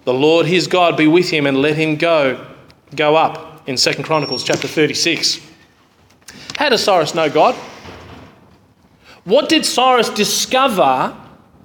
[0.04, 2.44] The Lord his God be with him, and let him go,
[2.96, 3.68] go up.
[3.68, 5.40] In 2 Chronicles chapter 36.
[6.56, 7.54] How does Cyrus know God?
[9.22, 11.16] What did Cyrus discover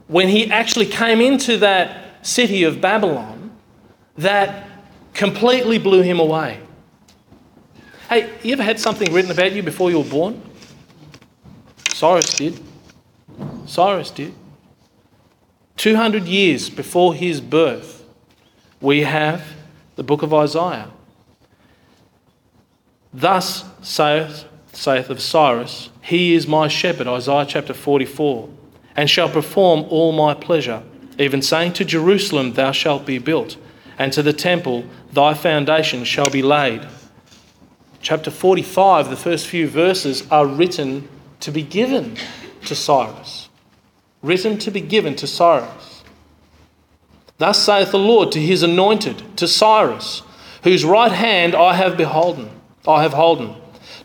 [0.07, 3.57] when he actually came into that city of Babylon
[4.19, 4.69] that
[5.15, 6.59] completely blew him away?
[8.07, 10.43] Hey, you ever had something written about you before you were born?
[11.97, 12.59] Cyrus did.
[13.65, 14.35] Cyrus did.
[15.77, 18.05] 200 years before his birth,
[18.79, 19.43] we have
[19.95, 20.91] the book of Isaiah.
[23.11, 28.47] Thus saith, saith of Cyrus, He is my shepherd, Isaiah chapter 44,
[28.95, 30.83] and shall perform all my pleasure,
[31.17, 33.57] even saying to Jerusalem, Thou shalt be built,
[33.97, 36.87] and to the temple, Thy foundation shall be laid.
[38.03, 42.17] Chapter 45, the first few verses are written to be given
[42.65, 43.49] to Cyrus.
[44.21, 46.03] Written to be given to Cyrus.
[47.37, 50.23] Thus saith the Lord to his anointed, to Cyrus,
[50.63, 52.49] whose right hand I have beholden,
[52.87, 53.55] I have holden,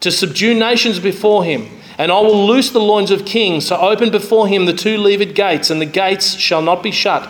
[0.01, 4.11] to subdue nations before him, and I will loose the loins of kings, to open
[4.11, 7.29] before him the two levered gates, and the gates shall not be shut.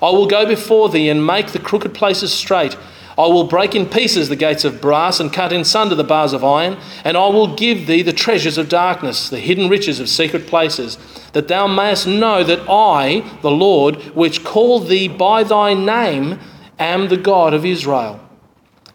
[0.00, 2.76] I will go before thee and make the crooked places straight.
[3.18, 6.32] I will break in pieces the gates of brass and cut in sunder the bars
[6.32, 10.08] of iron, and I will give thee the treasures of darkness, the hidden riches of
[10.08, 10.96] secret places,
[11.32, 16.38] that thou mayest know that I, the Lord, which call thee by thy name,
[16.78, 18.18] am the God of Israel.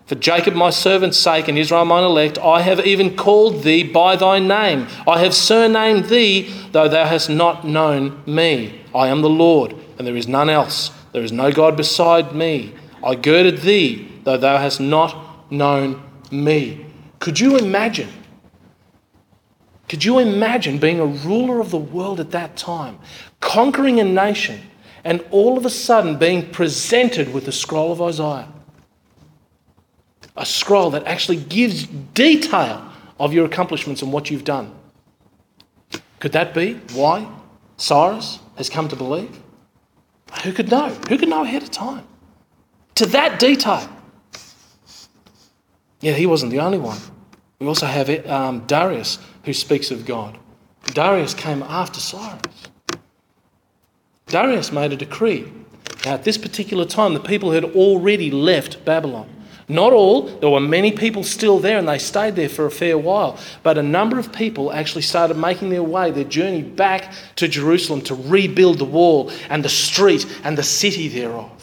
[0.08, 4.16] For Jacob my servant's sake and Israel mine elect, I have even called thee by
[4.16, 4.88] thy name.
[5.06, 8.82] I have surnamed thee, though thou hast not known me.
[8.96, 10.92] I am the Lord, and there is none else.
[11.12, 12.74] There is no God beside me.
[13.04, 16.86] I girded thee, though thou hast not known me.
[17.20, 18.10] Could you imagine?
[19.88, 23.00] Could you imagine being a ruler of the world at that time,
[23.40, 24.62] conquering a nation,
[25.04, 28.50] and all of a sudden being presented with the scroll of Isaiah?
[30.36, 34.76] A scroll that actually gives detail of your accomplishments and what you've done.
[36.20, 37.28] Could that be why
[37.78, 39.40] Cyrus has come to believe?
[40.44, 40.90] Who could know?
[41.08, 42.06] Who could know ahead of time?
[42.98, 43.88] To that detail.
[46.02, 46.98] Yeah, he wasn't the only one.
[47.60, 50.38] We also have um, Darius who speaks of God.
[50.94, 52.42] Darius came after Cyrus.
[54.28, 55.52] Darius made a decree.
[56.06, 59.30] Now, at this particular time, the people had already left Babylon.
[59.70, 62.98] Not all, there were many people still there and they stayed there for a fair
[62.98, 63.38] while.
[63.64, 68.02] But a number of people actually started making their way, their journey back to Jerusalem
[68.04, 71.57] to rebuild the wall and the street and the city thereof.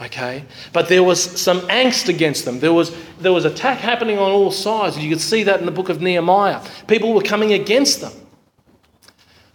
[0.00, 0.44] Okay?
[0.72, 2.58] But there was some angst against them.
[2.58, 4.96] There was, there was attack happening on all sides.
[4.98, 6.62] You could see that in the book of Nehemiah.
[6.86, 8.12] People were coming against them.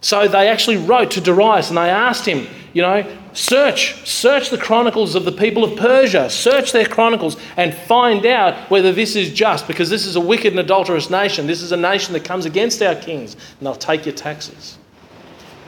[0.00, 4.58] So they actually wrote to Darius and they asked him, you know, search, search the
[4.58, 9.32] chronicles of the people of Persia, search their chronicles and find out whether this is
[9.32, 11.48] just, because this is a wicked and adulterous nation.
[11.48, 14.78] This is a nation that comes against our kings and they'll take your taxes.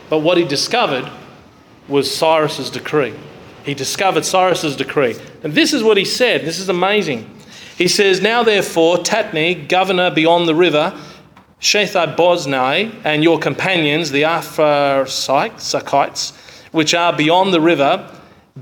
[0.08, 1.10] But what he discovered
[1.88, 3.14] was Cyrus's decree
[3.68, 5.14] he discovered Cyrus's decree.
[5.42, 6.40] And this is what he said.
[6.40, 7.28] This is amazing.
[7.76, 10.98] He says, Now therefore, Tatni, governor beyond the river,
[11.60, 15.72] Shethar and your companions, the Aphrasites,
[16.72, 18.10] which are beyond the river,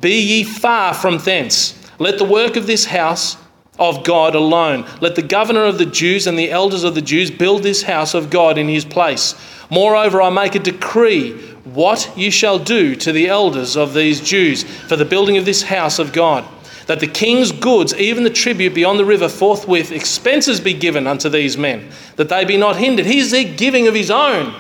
[0.01, 1.81] be ye far from thence.
[2.01, 3.37] Let the work of this house
[3.79, 4.87] of God alone.
[5.01, 8.13] Let the governor of the Jews and the elders of the Jews build this house
[8.13, 9.37] of God in his place.
[9.71, 14.63] Moreover, I make a decree what you shall do to the elders of these Jews
[14.63, 16.45] for the building of this house of God.
[16.87, 21.29] That the king's goods, even the tribute beyond the river, forthwith expenses be given unto
[21.29, 23.07] these men, that they be not hindered.
[23.07, 24.55] He's the giving of his own,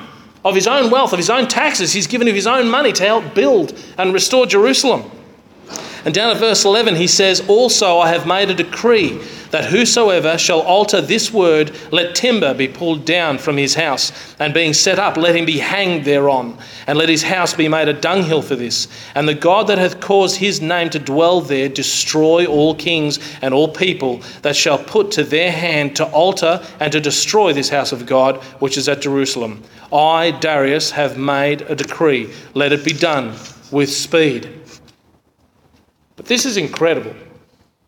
[0.44, 1.92] of his own wealth, of his own taxes.
[1.92, 5.08] He's given of his own money to help build and restore Jerusalem.
[6.06, 10.38] And down at verse 11, he says, Also I have made a decree that whosoever
[10.38, 15.00] shall alter this word, let timber be pulled down from his house, and being set
[15.00, 18.54] up, let him be hanged thereon, and let his house be made a dunghill for
[18.54, 18.86] this.
[19.16, 23.52] And the God that hath caused his name to dwell there destroy all kings and
[23.52, 27.90] all people that shall put to their hand to alter and to destroy this house
[27.90, 29.60] of God, which is at Jerusalem.
[29.92, 32.32] I, Darius, have made a decree.
[32.54, 33.34] Let it be done
[33.72, 34.62] with speed.
[36.26, 37.14] This is incredible.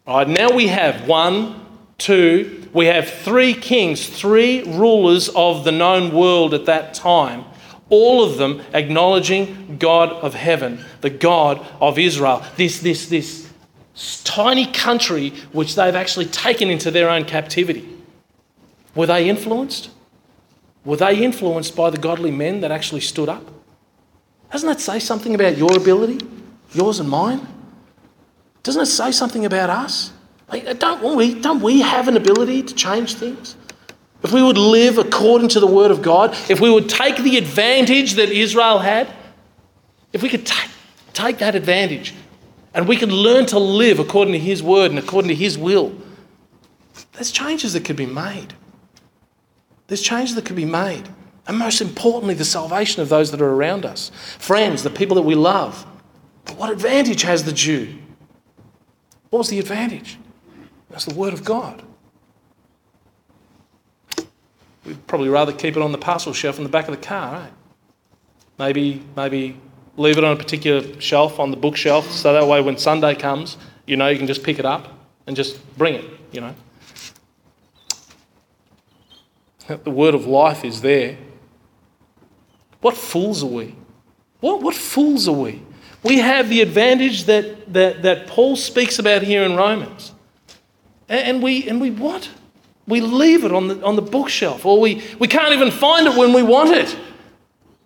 [0.07, 1.67] All right, now we have one,
[1.99, 7.45] two, we have three kings, three rulers of the known world at that time,
[7.91, 12.45] all of them acknowledging God of heaven, the God of Israel.
[12.57, 13.51] This, this, this
[14.25, 17.89] tiny country which they've actually taken into their own captivity.
[18.95, 19.91] Were they influenced?
[20.85, 23.43] Were they influenced by the godly men that actually stood up?
[24.53, 26.25] Doesn't that say something about your ability,
[26.73, 27.47] yours and mine?
[28.63, 30.13] Doesn't it say something about us?
[30.51, 33.57] Like, don't, we, don't we have an ability to change things?
[34.23, 37.37] If we would live according to the Word of God, if we would take the
[37.37, 39.09] advantage that Israel had,
[40.13, 40.71] if we could take,
[41.13, 42.15] take that advantage
[42.75, 45.95] and we could learn to live according to His Word and according to His will,
[47.13, 48.55] there's changes that could be made.
[49.87, 51.09] There's changes that could be made.
[51.47, 55.23] And most importantly, the salvation of those that are around us friends, the people that
[55.23, 55.87] we love.
[56.45, 57.99] But what advantage has the Jew?
[59.31, 60.19] What was the advantage?
[60.91, 61.83] That's the Word of God.
[64.85, 67.33] We'd probably rather keep it on the parcel shelf in the back of the car,
[67.33, 67.53] right?
[68.59, 69.61] Maybe, maybe
[69.99, 73.59] leave it on a particular shelf on the bookshelf so that way when Sunday comes,
[73.87, 74.89] you know, you can just pick it up
[75.27, 76.55] and just bring it, you know.
[79.67, 81.19] The word of life is there.
[82.81, 83.77] What fools are we?
[84.41, 85.63] What, what fools are we?
[86.09, 90.13] We have the advantage that, that, that Paul speaks about here in Romans.
[91.07, 92.31] And, we, and we what?
[92.87, 96.17] We leave it on the, on the bookshelf, or we, we can't even find it
[96.17, 96.97] when we want it.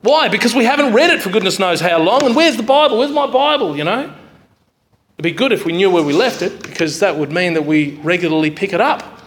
[0.02, 0.28] Why?
[0.28, 2.22] Because we haven't read it for goodness knows how long.
[2.22, 2.98] And where's the Bible?
[2.98, 3.76] Where's my Bible?
[3.76, 4.02] You know?
[4.02, 7.66] It'd be good if we knew where we left it, because that would mean that
[7.66, 9.20] we regularly pick it up.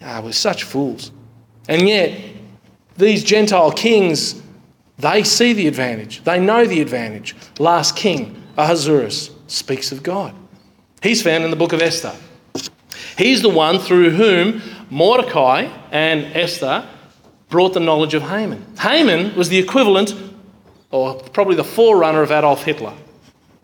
[0.00, 1.12] Ah, we're such fools.
[1.68, 2.20] And yet,
[2.96, 4.41] these Gentile kings
[5.02, 7.34] they see the advantage, they know the advantage.
[7.58, 10.34] Last king, Ahasuerus, speaks of God.
[11.02, 12.14] He's found in the book of Esther.
[13.18, 16.88] He's the one through whom Mordecai and Esther
[17.48, 18.64] brought the knowledge of Haman.
[18.78, 20.14] Haman was the equivalent,
[20.92, 22.94] or probably the forerunner of Adolf Hitler.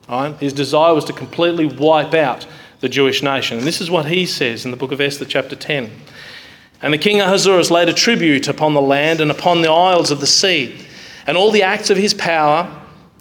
[0.09, 0.35] Right?
[0.41, 2.47] His desire was to completely wipe out
[2.81, 3.59] the Jewish nation.
[3.59, 5.91] And this is what he says in the book of Esther, chapter 10.
[6.83, 10.21] And the king Ahasuerus laid a tribute upon the land and upon the isles of
[10.21, 10.85] the sea
[11.29, 12.67] and all the acts of his power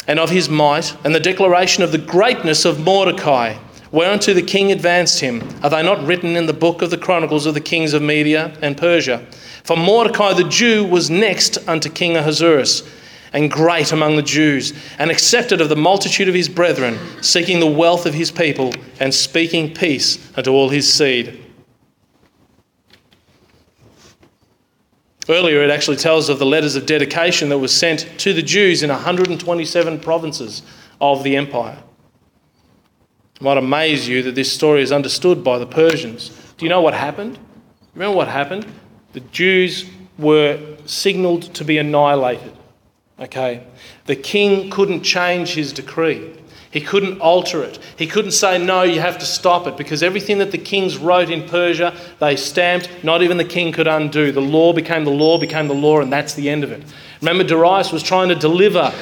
[0.08, 3.58] and of his might, and the declaration of the greatness of Mordecai,
[3.92, 7.46] whereunto the king advanced him, are they not written in the book of the chronicles
[7.46, 9.28] of the kings of Media and Persia?
[9.66, 12.90] For Mordecai the Jew was next unto King Ahasuerus,
[13.34, 17.68] and great among the Jews, and accepted of the multitude of his brethren, seeking the
[17.68, 21.44] wealth of his people, and speaking peace unto all his seed.
[25.30, 28.82] Earlier, it actually tells of the letters of dedication that was sent to the Jews
[28.82, 30.62] in 127 provinces
[31.02, 31.78] of the empire.
[33.36, 36.30] It might amaze you that this story is understood by the Persians.
[36.58, 37.38] Do you know what happened?
[37.94, 38.66] Remember what happened?
[39.14, 39.86] The Jews
[40.18, 42.54] were signalled to be annihilated.
[43.20, 43.64] Okay?
[44.06, 46.34] The king couldn't change his decree.
[46.78, 47.80] He couldn't alter it.
[47.98, 51.32] He couldn't say, no, you have to stop it, because everything that the kings wrote
[51.32, 54.32] in Persia, they stamped, not even the king could undo.
[54.32, 56.84] The law became the law, became the law, and that's the end of it.
[57.20, 58.94] Remember, Darius was trying to deliver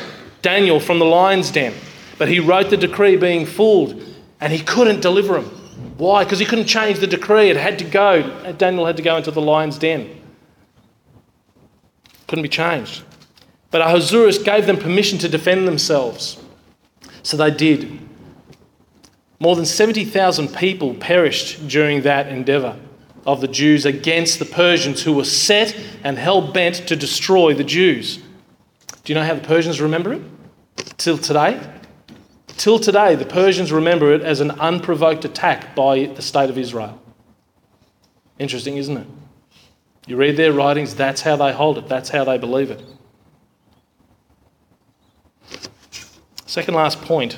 [0.41, 1.73] Daniel from the lion's den,
[2.17, 4.01] but he wrote the decree being fooled,
[4.39, 5.51] and he couldn't deliver him.
[5.97, 6.23] Why?
[6.23, 7.49] Because he couldn't change the decree.
[7.49, 8.53] It had to go.
[8.53, 10.21] Daniel had to go into the lion's den.
[12.27, 13.03] Couldn't be changed.
[13.69, 16.41] But Ahasuerus gave them permission to defend themselves.
[17.25, 17.99] So they did.
[19.39, 22.77] More than 70,000 people perished during that endeavour
[23.25, 27.63] of the Jews against the Persians who were set and hell bent to destroy the
[27.63, 28.17] Jews.
[29.03, 30.21] Do you know how the Persians remember it?
[30.97, 31.59] Till today?
[32.45, 37.01] Till today, the Persians remember it as an unprovoked attack by the state of Israel.
[38.37, 39.07] Interesting, isn't it?
[40.05, 42.83] You read their writings, that's how they hold it, that's how they believe it.
[46.55, 47.37] Second last point.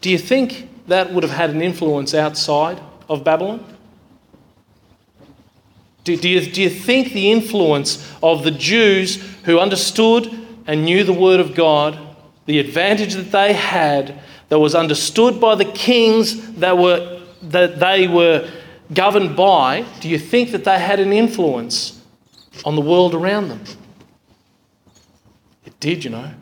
[0.00, 2.80] Do you think that would have had an influence outside
[3.10, 3.62] of Babylon?
[6.04, 10.32] Do, do, you, do you think the influence of the Jews who understood
[10.66, 11.98] and knew the Word of God,
[12.46, 18.08] the advantage that they had, that was understood by the kings that, were, that they
[18.08, 18.50] were
[18.94, 22.00] governed by, do you think that they had an influence
[22.64, 23.62] on the world around them?
[25.80, 26.32] Did, you know.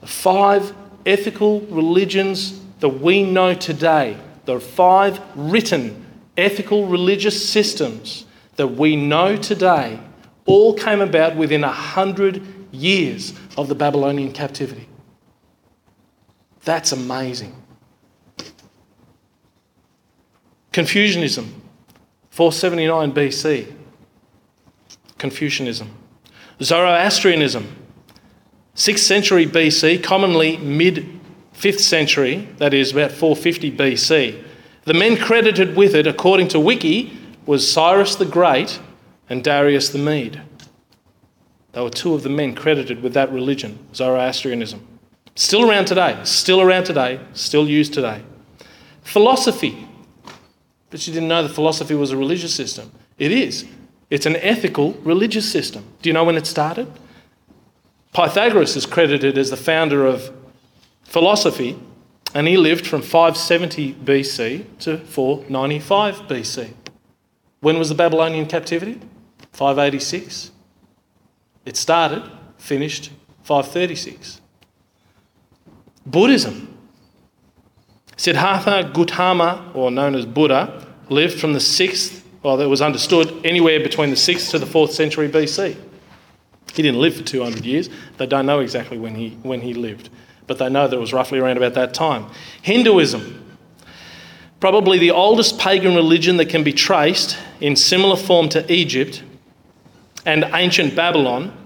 [0.00, 6.06] The five ethical religions that we know today, the five written
[6.36, 9.98] ethical religious systems that we know today,
[10.44, 12.42] all came about within a hundred
[12.72, 14.88] years of the Babylonian captivity.
[16.64, 17.54] That's amazing.
[20.72, 21.62] Confucianism,
[22.30, 23.72] 479 BC.
[25.18, 25.90] Confucianism.
[26.62, 27.76] Zoroastrianism,
[28.76, 31.20] 6th century BC, commonly mid
[31.54, 34.44] 5th century, that is about 450 BC.
[34.84, 38.80] The men credited with it, according to Wiki, was Cyrus the Great
[39.28, 40.40] and Darius the Mede.
[41.72, 44.86] They were two of the men credited with that religion, Zoroastrianism.
[45.34, 48.22] Still around today, still around today, still used today.
[49.02, 49.88] Philosophy.
[50.90, 52.92] But you didn't know that philosophy was a religious system.
[53.18, 53.66] It is.
[54.12, 55.86] It's an ethical religious system.
[56.02, 56.86] Do you know when it started?
[58.12, 60.30] Pythagoras is credited as the founder of
[61.02, 61.78] philosophy,
[62.34, 66.74] and he lived from 570 BC to 495 BC.
[67.60, 69.00] When was the Babylonian captivity?
[69.54, 70.50] 586.
[71.64, 73.12] It started, finished
[73.44, 74.42] 536.
[76.04, 76.76] Buddhism.
[78.18, 83.80] Siddhartha Gautama, or known as Buddha, lived from the 6th, well, that was understood, anywhere
[83.80, 85.76] between the 6th to the 4th century BC.
[86.74, 87.88] He didn't live for 200 years.
[88.16, 90.08] They don't know exactly when he, when he lived,
[90.46, 92.26] but they know that it was roughly around about that time.
[92.62, 93.56] Hinduism,
[94.58, 99.22] probably the oldest pagan religion that can be traced in similar form to Egypt
[100.24, 101.56] and ancient Babylon,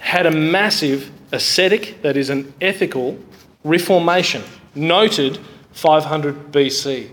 [0.00, 3.18] had a massive ascetic, that is, an ethical
[3.64, 4.42] reformation,
[4.74, 5.38] noted
[5.72, 7.10] 500 BC.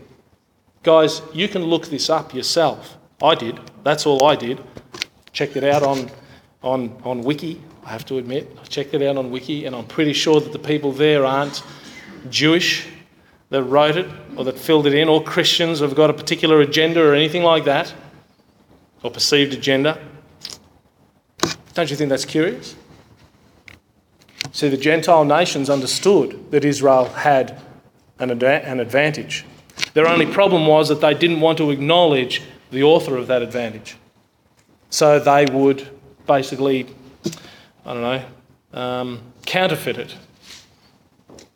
[0.84, 2.97] Guys, you can look this up yourself.
[3.21, 3.59] I did.
[3.84, 4.59] That's all I did.
[5.32, 6.09] Checked it out on
[6.63, 8.55] on, on Wiki, I have to admit.
[8.61, 11.63] I checked it out on Wiki, and I'm pretty sure that the people there aren't
[12.29, 12.88] Jewish
[13.49, 14.07] that wrote it
[14.38, 17.65] or that filled it in, or Christians have got a particular agenda or anything like
[17.65, 17.93] that,
[19.03, 19.99] or perceived agenda.
[21.73, 22.75] Don't you think that's curious?
[24.51, 27.59] See, the Gentile nations understood that Israel had
[28.19, 29.45] an, ad- an advantage.
[29.93, 33.97] Their only problem was that they didn't want to acknowledge the author of that advantage.
[34.89, 35.87] So they would
[36.25, 36.87] basically,
[37.85, 38.25] I don't know,
[38.73, 40.15] um, counterfeit it.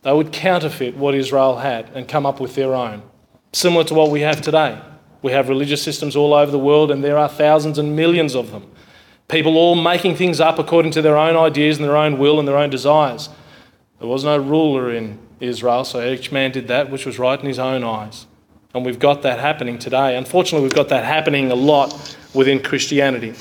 [0.02, 3.02] They would counterfeit what Israel had and come up with their own,
[3.54, 4.80] similar to what we have today.
[5.22, 8.52] We have religious systems all over the world, and there are thousands and millions of
[8.52, 8.70] them.
[9.28, 12.48] People all making things up according to their own ideas and their own will and
[12.48, 13.30] their own desires.
[14.00, 17.46] There was no ruler in Israel, so each man did that which was right in
[17.46, 18.28] his own eyes.
[18.74, 20.18] And we've got that happening today.
[20.18, 23.34] Unfortunately, we've got that happening a lot within Christianity.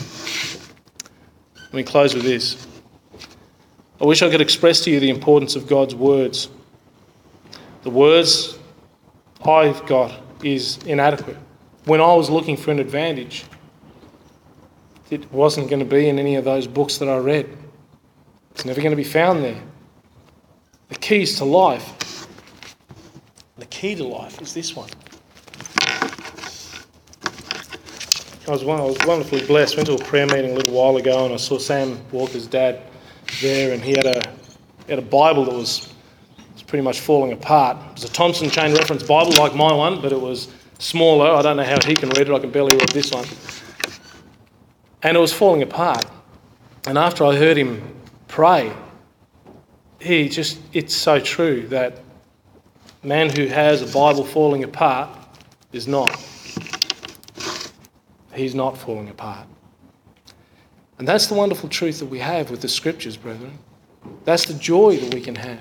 [1.56, 2.66] Let me close with this.
[4.00, 6.48] I wish I could express to you the importance of God's words.
[7.82, 8.58] The words
[9.44, 11.36] I've got is inadequate.
[11.84, 13.44] When I was looking for an advantage,
[15.10, 17.56] it wasn't going to be in any of those books that I read.
[18.52, 19.60] It's never going to be found there.
[20.88, 22.26] The keys to life,
[23.56, 24.88] the key to life is this one.
[28.46, 29.76] I was, I was wonderfully blessed.
[29.76, 32.82] Went to a prayer meeting a little while ago, and I saw Sam Walker's dad
[33.40, 34.20] there, and he had a
[34.84, 35.94] he had a Bible that was
[36.52, 37.78] was pretty much falling apart.
[37.78, 41.30] It was a Thompson Chain Reference Bible, like my one, but it was smaller.
[41.30, 42.30] I don't know how he can read it.
[42.30, 43.24] I can barely read this one,
[45.02, 46.04] and it was falling apart.
[46.86, 47.82] And after I heard him
[48.28, 48.74] pray,
[50.04, 52.00] he just it's so true that
[53.02, 55.08] man who has a Bible falling apart
[55.72, 56.14] is not
[58.34, 59.46] he's not falling apart.
[60.98, 63.58] And that's the wonderful truth that we have with the scriptures, brethren.
[64.24, 65.60] That's the joy that we can have.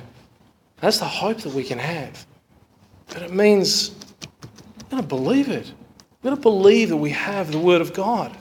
[0.78, 2.26] That's the hope that we can have.
[3.08, 3.92] But it means
[4.78, 5.72] we've got to believe it.
[6.22, 8.36] We've got to believe that we have the Word of God.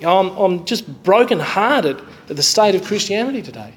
[0.00, 2.00] I'm, I'm just broken-hearted
[2.30, 3.74] at the state of Christianity today.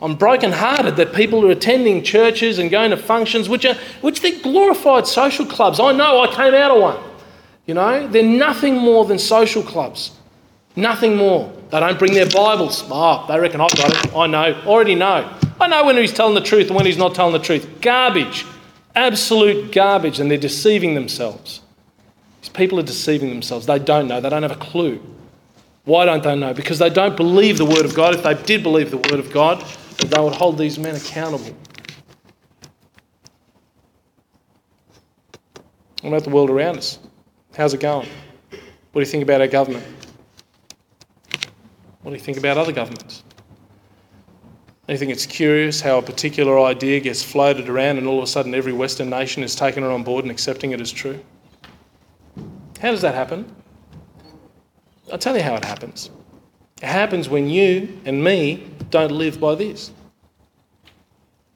[0.00, 4.40] I'm broken-hearted that people are attending churches and going to functions which are which they're
[4.40, 5.78] glorified social clubs.
[5.78, 6.98] I know I came out of one.
[7.66, 10.12] You know, they're nothing more than social clubs.
[10.74, 11.52] Nothing more.
[11.70, 12.84] They don't bring their Bibles.
[12.90, 14.16] Oh, they reckon I've got it.
[14.16, 14.62] I know.
[14.66, 15.30] Already know.
[15.60, 17.80] I know when he's telling the truth and when he's not telling the truth.
[17.80, 18.46] Garbage.
[18.96, 21.60] Absolute garbage, and they're deceiving themselves.
[22.40, 23.66] These people are deceiving themselves.
[23.66, 25.00] They don't know, they don't have a clue.
[25.84, 26.52] Why don't they know?
[26.52, 28.14] Because they don't believe the Word of God.
[28.14, 29.64] If they did believe the Word of God,
[29.98, 31.54] they would hold these men accountable.
[36.02, 36.98] What about the world around us?
[37.56, 38.08] How's it going?
[38.50, 38.60] What
[38.94, 39.84] do you think about our government?
[42.02, 43.22] What do you think about other governments?
[44.86, 48.24] Do you think it's curious how a particular idea gets floated around and all of
[48.24, 51.20] a sudden every Western nation is taking it on board and accepting it as true?
[52.80, 53.54] How does that happen?
[55.10, 56.10] I'll tell you how it happens.
[56.82, 59.90] It happens when you and me don't live by this.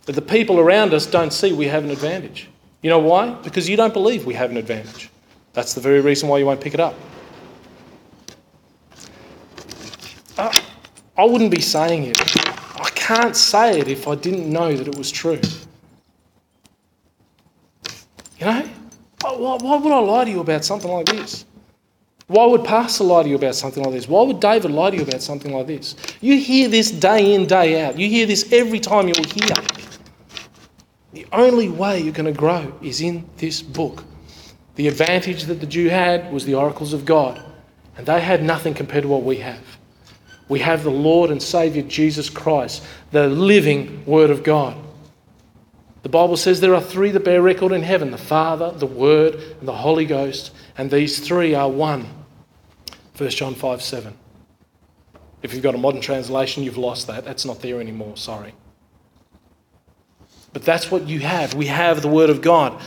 [0.06, 2.48] That the people around us don't see we have an advantage.
[2.82, 3.30] You know why?
[3.30, 5.08] Because you don't believe we have an advantage.
[5.54, 6.94] That's the very reason why you won't pick it up.
[10.36, 12.20] I, wouldn't be saying it
[12.76, 15.40] I can't say it if I didn't know that it was true.
[18.38, 18.68] You know?
[19.22, 21.46] Why would I lie to you about something like this?
[22.26, 24.08] Why would Pastor lie to you about something like this?
[24.08, 25.94] Why would David lie to you about something like this?
[26.22, 27.98] You hear this day in, day out.
[27.98, 29.54] You hear this every time you're here.
[31.12, 34.04] The only way you're going to grow is in this book.
[34.76, 37.40] The advantage that the Jew had was the oracles of God,
[37.96, 39.60] and they had nothing compared to what we have.
[40.48, 44.76] We have the Lord and Saviour Jesus Christ, the living Word of God.
[46.04, 49.34] The Bible says there are three that bear record in heaven the Father, the Word,
[49.58, 52.06] and the Holy Ghost, and these three are one.
[53.16, 54.14] 1 John 5 7.
[55.42, 57.24] If you've got a modern translation, you've lost that.
[57.24, 58.54] That's not there anymore, sorry.
[60.52, 61.54] But that's what you have.
[61.54, 62.80] We have the Word of God.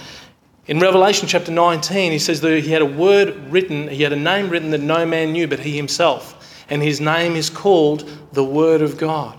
[0.68, 4.18] In Revelation chapter 19, he says that he had a word written, he had a
[4.18, 8.44] name written that no man knew but he himself and his name is called the
[8.44, 9.38] Word of God.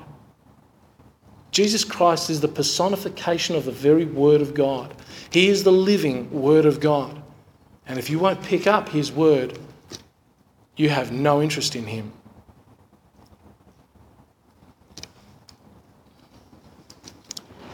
[1.51, 4.95] Jesus Christ is the personification of the very Word of God.
[5.31, 7.23] He is the living Word of God.
[7.87, 9.59] And if you won't pick up His Word,
[10.77, 12.13] you have no interest in Him.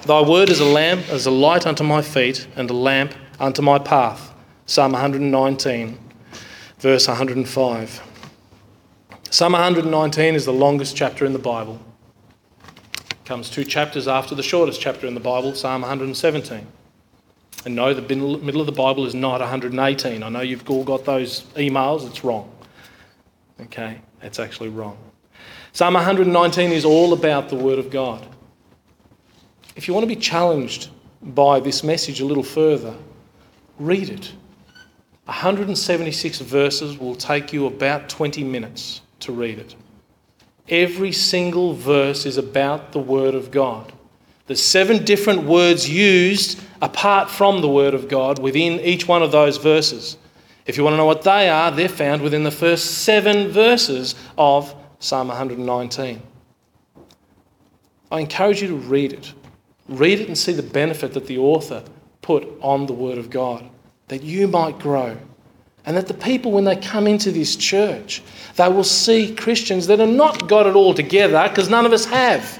[0.07, 3.63] Thy word is a lamp, as a light unto my feet, and a lamp unto
[3.63, 4.35] my path.
[4.67, 5.99] Psalm 119,
[6.79, 8.03] verse 105.
[9.31, 11.81] Psalm 119 is the longest chapter in the Bible.
[13.25, 16.67] Comes two chapters after the shortest chapter in the Bible, Psalm 117.
[17.65, 20.23] And no, the middle of the Bible is not 118.
[20.23, 22.51] I know you've all got those emails, it's wrong.
[23.63, 24.99] Okay, it's actually wrong.
[25.73, 28.27] Psalm 119 is all about the Word of God.
[29.75, 30.91] If you want to be challenged
[31.23, 32.95] by this message a little further,
[33.79, 34.35] read it.
[35.25, 39.75] 176 verses will take you about 20 minutes to read it.
[40.69, 43.93] Every single verse is about the Word of God.
[44.47, 49.33] The seven different words used apart from the Word of God within each one of
[49.33, 50.17] those verses.
[50.67, 54.15] If you want to know what they are, they're found within the first seven verses
[54.39, 56.23] of Psalm 119.
[58.11, 59.33] I encourage you to read it.
[59.89, 61.85] Read it and see the benefit that the author
[62.23, 63.69] put on the Word of God,
[64.09, 65.19] that you might grow.
[65.87, 68.23] And that the people, when they come into this church,
[68.57, 72.07] they will see Christians that are not got it all together, because none of us
[72.07, 72.59] have,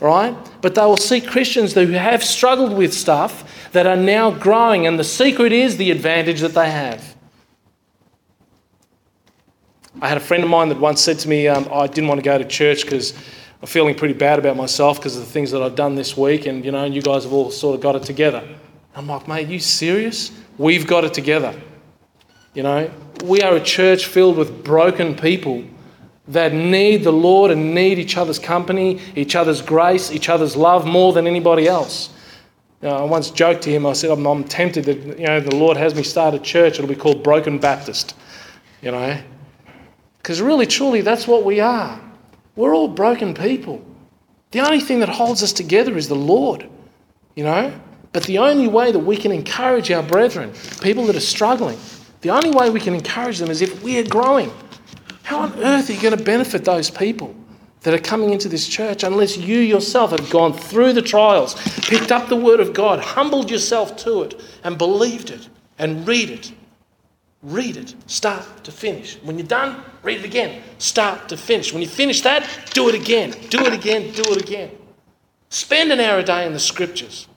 [0.00, 0.36] right?
[0.60, 4.98] But they will see Christians who have struggled with stuff that are now growing, and
[4.98, 7.16] the secret is the advantage that they have.
[10.00, 12.20] I had a friend of mine that once said to me, um, I didn't want
[12.20, 13.14] to go to church because
[13.60, 16.46] I'm feeling pretty bad about myself because of the things that I've done this week,
[16.46, 18.46] and you know, you guys have all sort of got it together.
[18.94, 20.32] I'm like, mate, you serious?
[20.58, 21.58] We've got it together.
[22.58, 22.90] You know,
[23.22, 25.62] we are a church filled with broken people
[26.26, 30.84] that need the Lord and need each other's company, each other's grace, each other's love
[30.84, 32.10] more than anybody else.
[32.82, 35.38] You know, I once joked to him, I said, I'm, I'm, tempted that you know,
[35.38, 38.16] the Lord has me start a church, it'll be called Broken Baptist.
[38.82, 39.22] You know?
[40.16, 42.00] Because really, truly, that's what we are.
[42.56, 43.86] We're all broken people.
[44.50, 46.68] The only thing that holds us together is the Lord.
[47.36, 47.80] You know?
[48.12, 51.78] But the only way that we can encourage our brethren, people that are struggling,
[52.20, 54.52] the only way we can encourage them is if we are growing.
[55.22, 57.34] How on earth are you going to benefit those people
[57.82, 61.54] that are coming into this church unless you yourself have gone through the trials,
[61.86, 65.48] picked up the Word of God, humbled yourself to it, and believed it,
[65.78, 66.52] and read it?
[67.42, 69.16] Read it, start to finish.
[69.22, 71.72] When you're done, read it again, start to finish.
[71.72, 74.70] When you finish that, do it again, do it again, do it again.
[75.48, 77.28] Spend an hour a day in the scriptures.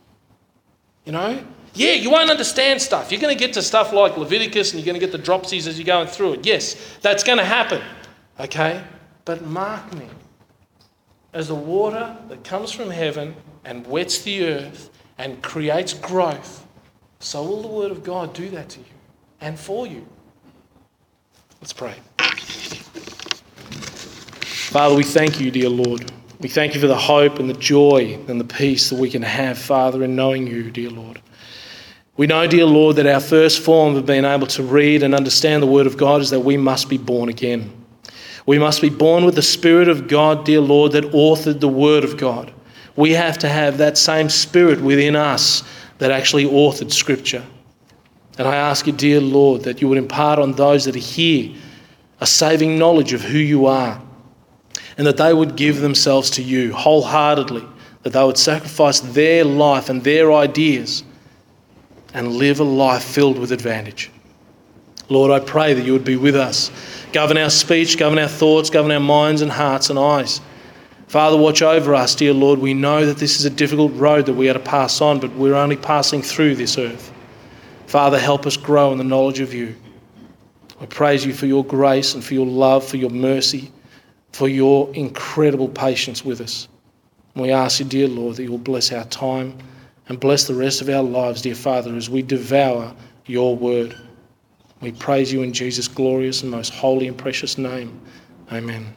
[1.05, 1.43] You know,
[1.73, 3.11] yeah, you won't understand stuff.
[3.11, 5.67] You're going to get to stuff like Leviticus and you're going to get the dropsies
[5.67, 6.45] as you're going through it.
[6.45, 7.81] Yes, that's going to happen.
[8.39, 8.83] Okay?
[9.25, 10.07] But mark me
[11.33, 16.65] as the water that comes from heaven and wets the earth and creates growth
[17.19, 18.85] So will the Word of God do that to you
[19.41, 20.07] and for you.
[21.61, 21.93] Let's pray.
[24.71, 26.11] Father, we thank you, dear Lord.
[26.39, 29.21] We thank you for the hope and the joy and the peace that we can
[29.21, 31.21] have, Father, in knowing you, dear Lord.
[32.21, 35.63] We know, dear Lord, that our first form of being able to read and understand
[35.63, 37.73] the Word of God is that we must be born again.
[38.45, 42.03] We must be born with the Spirit of God, dear Lord, that authored the Word
[42.03, 42.53] of God.
[42.95, 45.63] We have to have that same Spirit within us
[45.97, 47.43] that actually authored Scripture.
[48.37, 51.55] And I ask you, dear Lord, that you would impart on those that are here
[52.19, 53.99] a saving knowledge of who you are,
[54.95, 57.65] and that they would give themselves to you wholeheartedly,
[58.03, 61.03] that they would sacrifice their life and their ideas
[62.13, 64.11] and live a life filled with advantage.
[65.09, 66.71] Lord, I pray that you would be with us.
[67.11, 70.39] Govern our speech, govern our thoughts, govern our minds and hearts and eyes.
[71.07, 72.59] Father, watch over us, dear Lord.
[72.59, 75.33] We know that this is a difficult road that we are to pass on, but
[75.33, 77.11] we're only passing through this earth.
[77.87, 79.75] Father, help us grow in the knowledge of you.
[80.79, 83.69] I praise you for your grace and for your love, for your mercy,
[84.31, 86.69] for your incredible patience with us.
[87.35, 89.57] And we ask you, dear Lord, that you will bless our time
[90.07, 92.93] and bless the rest of our lives, dear Father, as we devour
[93.25, 93.95] your word.
[94.81, 97.99] We praise you in Jesus' glorious and most holy and precious name.
[98.51, 98.93] Amen.